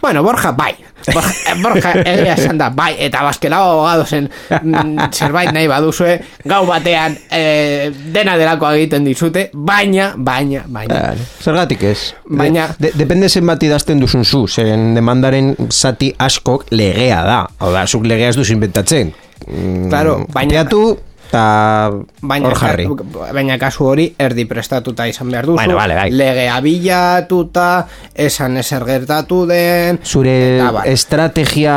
[0.00, 0.74] Bueno, Borja, bai.
[1.14, 2.94] Borja, eh, Borja egia esan da, bai.
[3.04, 4.28] Eta bazkelao abogadozen
[4.62, 6.14] mm, zerbait nahi baduzue,
[6.48, 11.00] gau batean eh, dena delako egiten dizute, baina, baina, baina.
[11.10, 11.26] Vale.
[11.44, 11.98] Zergatik ez?
[12.28, 17.40] Baina- De, de, depende zenbat idazten duzun zu, zeren demandaren zati askok legea da.
[17.60, 19.12] Hau da, zuk legea ez duzu inventatzen.
[19.46, 20.98] Mm, Claro, baina- kopiatu,
[21.30, 21.90] eta
[22.26, 22.88] Baina, jarri.
[23.32, 26.10] baina kasu hori erdi prestatuta izan behar duzu Bueno, vale, bai.
[26.10, 30.88] legea bilatuta esan ezer gertatu den Zure eta bai.
[30.90, 31.76] estrategia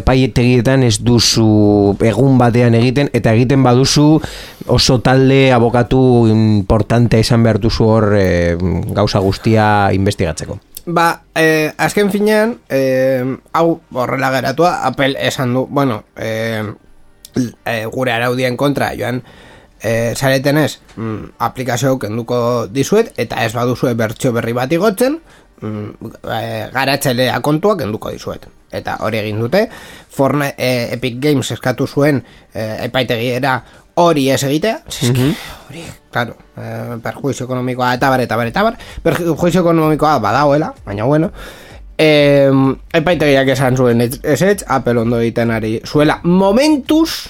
[0.00, 4.20] epaitegietan ez duzu egun batean egiten, eta egiten baduzu
[4.66, 6.00] oso talde abokatu
[6.32, 8.56] importante izan behar duzu hor eh,
[8.96, 10.58] gauza guztia investigatzeko.
[10.86, 13.22] Ba, eh, azken finean, eh,
[13.52, 16.64] hau horrela geratua, Apple esan du, bueno, eh,
[17.64, 19.22] eh, gure araudien kontra, joan,
[19.82, 25.20] eh, zaretenez, mm, aplikazio kenduko dizuet, eta ez baduzue bertxio berri bat igotzen,
[25.60, 28.46] mm, eh, garatzailea kontua kenduko dizuet.
[28.70, 29.68] Eta hori egin dute,
[30.10, 32.22] Fortnite, eh, Epic Games eskatu zuen
[32.54, 33.64] eh, epaitegiera
[33.94, 35.32] hori ez egitea, mm
[35.70, 41.04] hori, claro, eh, perjuizio ekonomikoa eta bar, eta bar, eta bar, perjuizio ekonomikoa badagoela, baina
[41.04, 41.30] bueno,
[42.00, 42.50] eh,
[42.96, 47.28] epaitegiak esan zuen ez ez Apple ondo egiten ari zuela, momentuz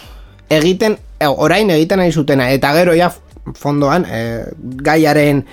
[0.50, 3.10] egiten, eh, orain egiten ari zutena, eta gero ja
[3.58, 4.46] fondoan, eh,
[4.84, 5.44] gaiaren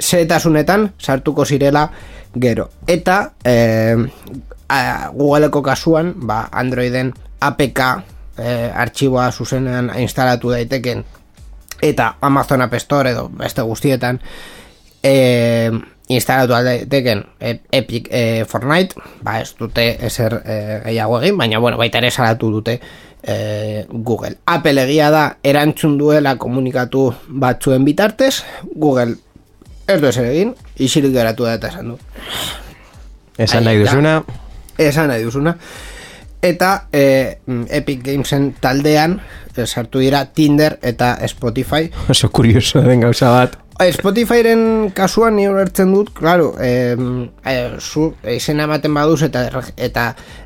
[0.00, 1.90] zetasunetan sartuko zirela
[2.34, 2.70] gero.
[2.86, 3.96] Eta eh,
[4.68, 7.80] a, Googleko kasuan, ba, Androiden APK
[8.38, 11.04] eh, artxiboa zuzenean instalatu daiteken
[11.82, 14.20] eta Amazon App Store edo beste guztietan
[15.02, 15.70] eh,
[16.10, 21.78] instalatu daiteken e- Epic eh, Fortnite, ba ez dute ezer eh, gehiago egin, baina bueno,
[21.78, 22.80] baita ere salatu dute
[23.22, 24.36] eh, Google.
[24.46, 28.42] Apple egia da erantzun duela komunikatu batzuen bitartez,
[28.74, 29.16] Google
[29.86, 31.98] ez du ezer egin, isilik geratu da eta esan du.
[33.38, 34.20] Esan nahi duzuna,
[34.80, 35.54] Esan nahi duzuna.
[36.40, 37.36] Eta eh,
[37.68, 39.18] Epic Gamesen taldean
[39.56, 41.90] eh, sartu dira Tinder eta Spotify.
[42.08, 43.58] oso kurioso den gauza bat.
[43.80, 46.96] Eh, Spotifyren kasuan ni ulertzen dut, claro, eh,
[47.48, 50.04] eh, zu izena ematen baduz eta eta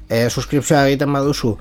[0.09, 1.57] eh, suskripzioa egiten baduzu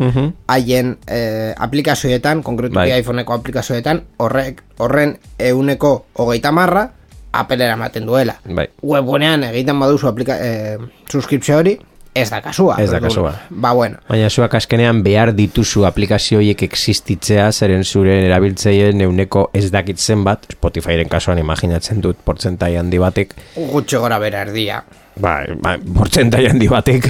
[0.53, 2.99] haien eh, aplikazioetan, konkretuki Bai.
[3.01, 6.91] iPhoneko aplikazioetan, horrek horren euneko hogeita marra
[7.33, 8.35] Applera ematen duela.
[8.45, 8.67] Bai.
[8.85, 10.77] Webgunean egiten baduzu aplika, eh,
[11.09, 11.79] suskripzio hori,
[12.15, 12.77] ez da kasua.
[12.81, 13.33] Ez da kasua.
[13.49, 13.97] Ba, bueno.
[14.09, 20.45] Baina zuak askenean behar dituzu aplikazio horiek existitzea, zeren zure erabiltzeien euneko ez dakitzen bat,
[20.53, 23.33] Spotifyren kasuan imaginatzen dut portzentai handi batek,
[23.73, 24.83] Gutxi gora bera erdia.
[25.19, 27.09] ba, ba, portzentai handi batek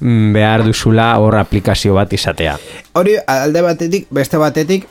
[0.00, 2.58] mm, behar duzula hor aplikazio bat izatea.
[2.94, 4.86] Hori alde batetik, beste batetik,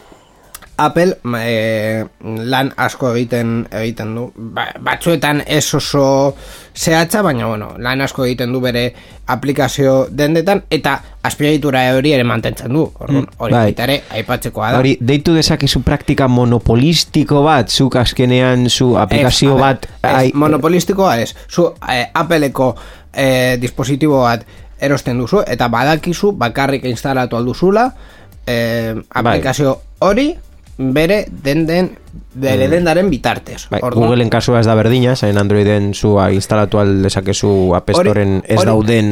[0.78, 2.06] Apple e,
[2.50, 4.24] lan asko egiten egiten du.
[4.56, 6.06] Ba, batzuetan ez oso
[6.74, 8.88] zehatza, baina bueno, lan asko egiten du bere
[9.30, 12.88] aplikazio dendetan eta azpiegitura hori ere mantentzen du.
[13.00, 13.62] Orduan, hori bai.
[13.70, 14.80] baita ere aipatzekoa da.
[14.82, 19.88] Hori, deitu dezakezu praktika monopolistiko bat, zuk azkenean zu aplikazio Ez, a bat...
[20.02, 21.36] ez, ai- monopolistikoa ez.
[21.50, 22.74] Zu eh, Appleko
[23.14, 24.48] eh, dispositibo bat
[24.84, 27.86] erosten duzu eta badakizu bakarrik instalatu alduzula
[28.48, 30.34] eh, aplikazio hori
[30.78, 31.92] bere den den
[32.34, 33.68] bere dendaren bitartez.
[33.70, 38.58] Bai, Orduan, Googleen kasua ez da berdina, zain Androiden zua instalatu aldezakezu App Storen ez
[38.60, 39.12] hori- dauden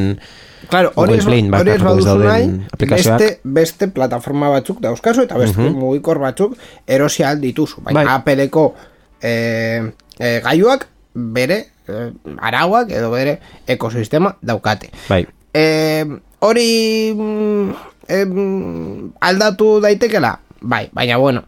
[0.69, 2.45] Claro, hori ez, Playen hori ez baduzu nahi,
[2.77, 6.53] beste, beste plataforma batzuk dauzkazu eta beste mugikor batzuk
[6.87, 7.81] erosi dituzu.
[7.81, 8.13] Baina Bai.
[8.13, 8.75] Appleko
[9.21, 14.91] eh, eh, gaiuak bere eh, arauak edo bere ekosistema daukate.
[15.09, 15.25] Bai.
[15.53, 16.05] Eh,
[16.39, 17.73] hori mm,
[18.07, 20.39] em, aldatu daitekela?
[20.61, 21.43] Bai, baina bueno,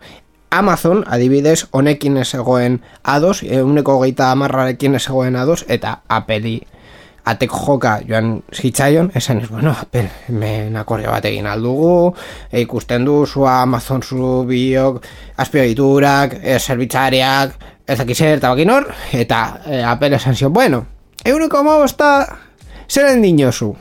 [0.50, 6.60] Amazon, adibidez, honekin ez egoen ados, euneko geita amarrarekin ez egoen ados, eta Apple'i
[7.26, 12.16] atek joka joan zitzaion, esan ez, bueno, Apple, hemen akordio bat egin aldugu,
[12.52, 15.02] e, ikusten du, zua Amazon zu biok,
[15.38, 17.56] azpiegiturak, e, zerbitzariak,
[17.88, 20.86] ez dakiz zer, eta bakin hor, eta e, Apple esan zion, bueno,
[21.24, 22.12] euneko amabosta,
[22.90, 23.76] zeren dinozu?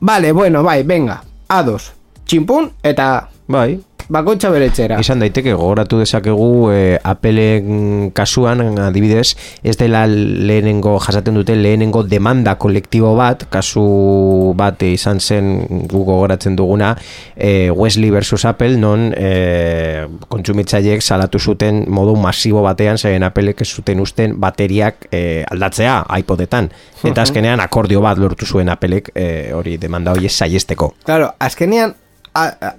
[0.00, 1.92] Vale, bueno, bai, venga, ados,
[2.24, 3.78] tximpun, eta Bai,
[4.08, 4.98] bakoitza bere etxera.
[5.02, 9.34] Izan daiteke gogoratu dezakegu e, Appleen kasuan adibidez
[9.66, 15.50] ez dela lehenengo jasaten dute lehenengo demanda kolektibo bat kasu bat izan zen
[15.90, 16.94] gu gogoratzen duguna
[17.34, 23.70] e, Wesley versus Apple non e, kontsumitzaileek salatu zuten modu masibo batean zeren Appleek ez
[23.72, 26.70] zuten usten bateriak e, aldatzea iPodetan.
[27.06, 31.94] Eta azkenean akordio bat lortu zuen Appleek e, hori demanda hori saiesteko Claro, azkenean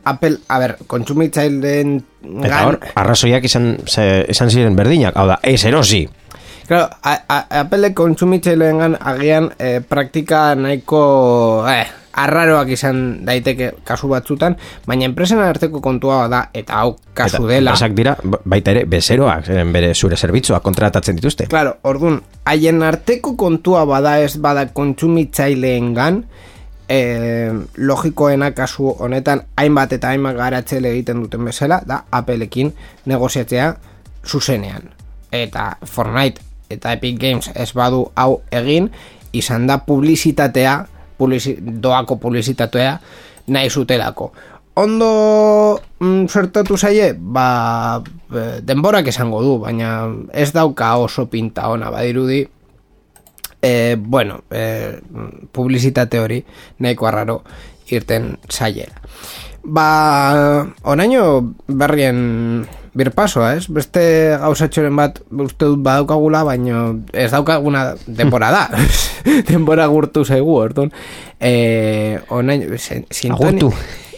[0.04, 1.98] Apple, a ber, kontsumitzaileen
[2.44, 6.08] Eta hor, arrazoiak izan, ze- izan ziren berdinak, hau da, ez erosi.
[6.68, 11.86] Claro, a- a- Apple kontsumitzaileengan agian eh, praktika nahiko eh,
[12.18, 17.72] arraroak izan daiteke kasu batzutan, baina enpresen arteko kontua da eta hau kasu Eta dela.
[17.72, 21.46] enpresak dira, ba- baita ere, bezeroak, zeren bere zure zerbitzuak kontratatzen dituzte.
[21.48, 26.26] Claro, ordun, haien arteko kontua bada ez bada kontsumitzaileengan,
[26.90, 32.74] eh, logikoena kasu honetan hainbat eta hainbat garatzele egiten duten bezala, da Appleekin
[33.06, 33.74] negoziatzea
[34.26, 34.92] zuzenean.
[35.32, 38.90] Eta Fortnite eta Epic Games ez badu hau egin,
[39.34, 40.86] izan da publizitatea,
[41.18, 43.00] publizi, doako publizitatea
[43.48, 44.32] nahi zutelako.
[44.78, 48.04] Ondo mm, zertatu zaie, ba,
[48.36, 52.44] eh, denborak esango du, baina ez dauka oso pinta ona badirudi,
[53.62, 55.00] e, bueno, e,
[55.52, 56.44] publizitate hori
[56.80, 57.44] nahiko arraro
[57.90, 58.94] irten zaiera.
[59.64, 63.68] Ba, onaino berrien birpasoa, ez?
[63.70, 64.02] Beste
[64.42, 68.64] gauzatxoren bat uste dut badaukagula, baino ez daukaguna denbora da.
[69.48, 70.92] denbora gurtu zaigu, orduan.
[71.40, 73.74] E, onaino, sin- sintoni- Agurtu.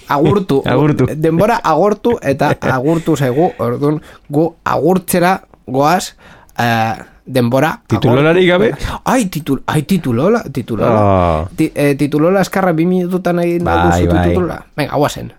[0.09, 0.61] Agurtu.
[0.73, 1.05] Agurtu.
[1.15, 5.35] Denbora agortu eta agurtu zaigu, orduan gu agurtzera
[5.67, 6.15] goaz
[6.57, 6.95] eh,
[7.29, 8.73] denbora Titulolari gabe?
[9.05, 10.99] Ai, titul, ai titulola, titulola.
[10.99, 11.41] Oh.
[11.53, 14.25] Ti, eh, titulola eskarra bi minututan egin Bai, duzu bai.
[14.33, 14.57] titulola.
[14.75, 15.29] Venga, guazen.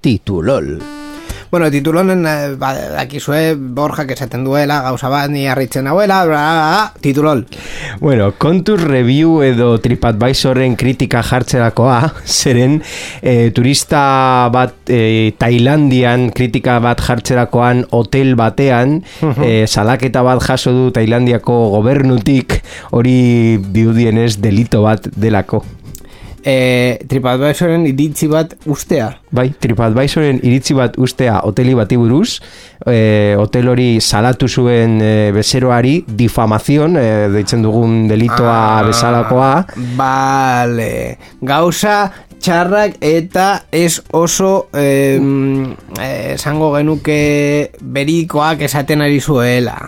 [0.00, 0.78] Titulol.
[1.50, 6.66] Bueno, titulonen, eh, ba, dakizue, Borjak esaten duela, gauza bat, ni harritzen hauela, bla, bla,
[6.70, 7.44] bla, titulol.
[8.00, 12.00] Bueno, kontuz review edo TripAdvisoren kritika jartzerakoa,
[12.40, 12.80] zeren
[13.22, 18.98] e, turista bat e, Tailandian kritika bat jartzerakoan hotel batean
[19.38, 25.62] e, salaketa bat jaso du Tailandiako gobernutik hori diudienez delito bat delako.
[26.46, 29.08] E, TripAdvisoren iritzi bat ustea.
[29.34, 32.38] Bai, TripAdvisoren iritzi bat ustea hoteli bati buruz,
[32.86, 39.50] e, hotel hori salatu zuen e, bezeroari difamazion, e, deitzen dugun delitoa bezalakoa,
[39.96, 41.18] Vale.
[41.42, 41.96] Gauza
[42.40, 45.18] txarrak eta ez oso eh,
[46.36, 47.18] esango genuke
[47.80, 49.78] berikoak esaten ari zuela.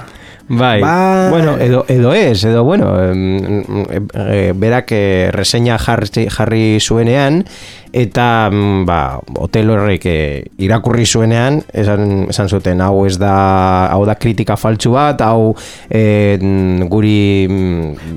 [0.48, 0.80] Bai.
[0.80, 1.30] Bai.
[1.30, 7.44] Bueno, edo, edo ez, edo bueno, eh, berak eh, reseña jarri, jarri zuenean,
[7.92, 8.48] eta
[8.88, 14.56] ba, hotel horrek eh, irakurri zuenean, esan, esan zuten, hau ez da, hau da kritika
[14.56, 17.20] faltsu bat, hau mm, guri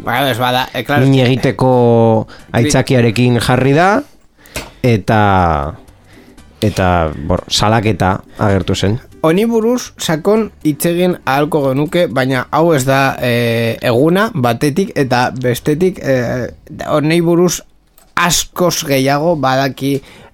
[0.06, 1.72] Ba, ez bada, e, claro, egiteko
[2.62, 3.92] aitzakiarekin jarri da,
[4.82, 5.22] eta
[6.62, 6.88] eta
[7.28, 9.02] bor, salaketa agertu zen.
[9.22, 15.28] Honi buruz sakon hitz egin ahalko genuke, baina hau ez da e, eguna batetik eta
[15.44, 16.16] bestetik e,
[16.90, 17.60] honi buruz
[18.18, 19.92] askoz gehiago badaki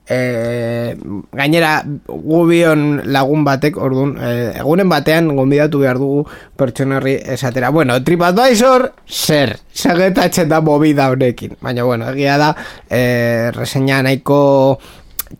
[0.08, 0.96] e,
[1.36, 4.32] gainera gubion lagun batek orduan e,
[4.62, 6.24] egunen batean gonbidatu behar dugu
[6.56, 7.74] pertsonarri esatera.
[7.76, 11.58] Bueno, TripAdvisor zer sagetatzen da movida honekin.
[11.60, 12.54] Baina bueno, egia da
[12.88, 14.80] e, reseña nahiko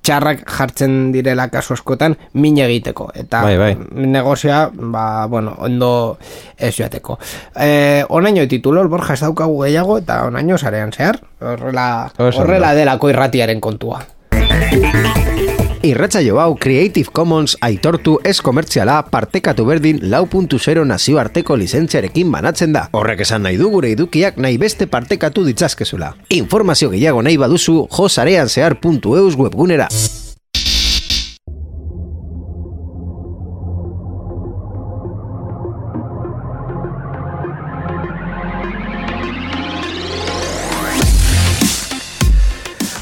[0.02, 3.10] txarrak jartzen direla kasu askotan min egiteko.
[3.16, 3.78] Eta Bai, bai.
[3.92, 6.18] negozioa ba, bueno, ondo
[6.58, 7.20] ez joateko.
[7.56, 11.20] Eh, onaino titulol borja ez daukagu gehiago eta onaino zarean zehar.
[11.42, 14.02] Horrela, horrela delako irratiaren kontua
[15.84, 20.26] Irratsaio hau Creative Commons aitortu ez komertziala partekatu berdin lau
[20.86, 22.90] nazioarteko lizentziarekin banatzen da.
[22.92, 26.16] Horrek esan nahi du gure edukiak nahi beste partekatu ditzazkezula.
[26.30, 29.88] Informazio gehiago nahi baduzu josarean zehar puntu eus webgunera.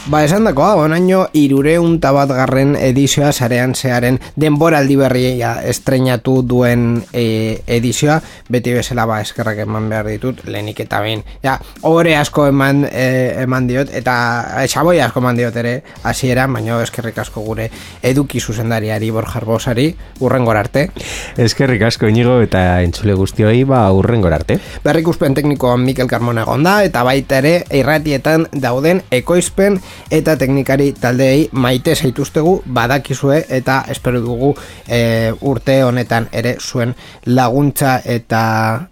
[0.06, 7.58] Ba, esan dakoa, onaino irureun bat garren edizioa sarean zearen denboraldi berria estrenatu duen e,
[7.66, 11.24] edizioa, beti bezala ba eskerrak eman behar ditut, lehenik eta behin.
[11.42, 11.56] Ja,
[11.90, 16.78] ore asko eman, e, eman diot, eta e, xaboi asko eman diot ere, hasieran baino
[16.86, 17.72] eskerrik asko gure
[18.04, 19.88] eduki zuzendariari Borjar Bosari,
[20.22, 20.92] urrengor arte.
[21.36, 24.60] Eskerrik asko inigo eta entzule guztioi ba urrengor arte.
[24.86, 29.82] Berrikuspen teknikoan Mikel Carmona egon da, eta baita ere irratietan dauden ekoizpen
[30.12, 34.54] eta teknikari taldeei maite zaituztegu badakizue eta espero dugu
[34.88, 38.44] e, urte honetan ere zuen laguntza eta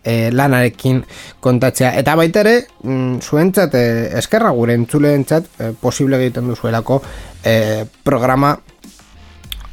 [0.04, 1.04] e, lanarekin
[1.40, 1.94] kontatzea.
[2.00, 3.86] Eta baita ere mm, zuentzat e,
[4.20, 7.02] eskerra gure entzuleentzat e, posible egiten duzuelako
[7.44, 8.58] e, programa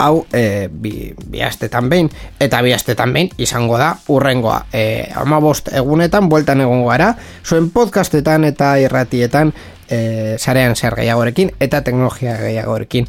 [0.00, 2.08] hau e, bi, bi astetan behin.
[2.40, 4.84] Eta bi astetan behin izango da urrengoa e,
[5.20, 7.12] ama bost egunetan bueltan egongo gara.
[7.44, 9.52] Zuen podcastetan eta irratietan
[9.90, 13.08] e, zarean zer gehiagorekin eta teknologia gehiagorekin.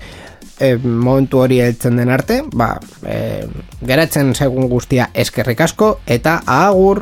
[0.62, 2.76] E, momentu hori heltzen den arte ba,
[3.06, 3.46] e,
[3.88, 7.02] geratzen segun guztia eskerrik asko eta agur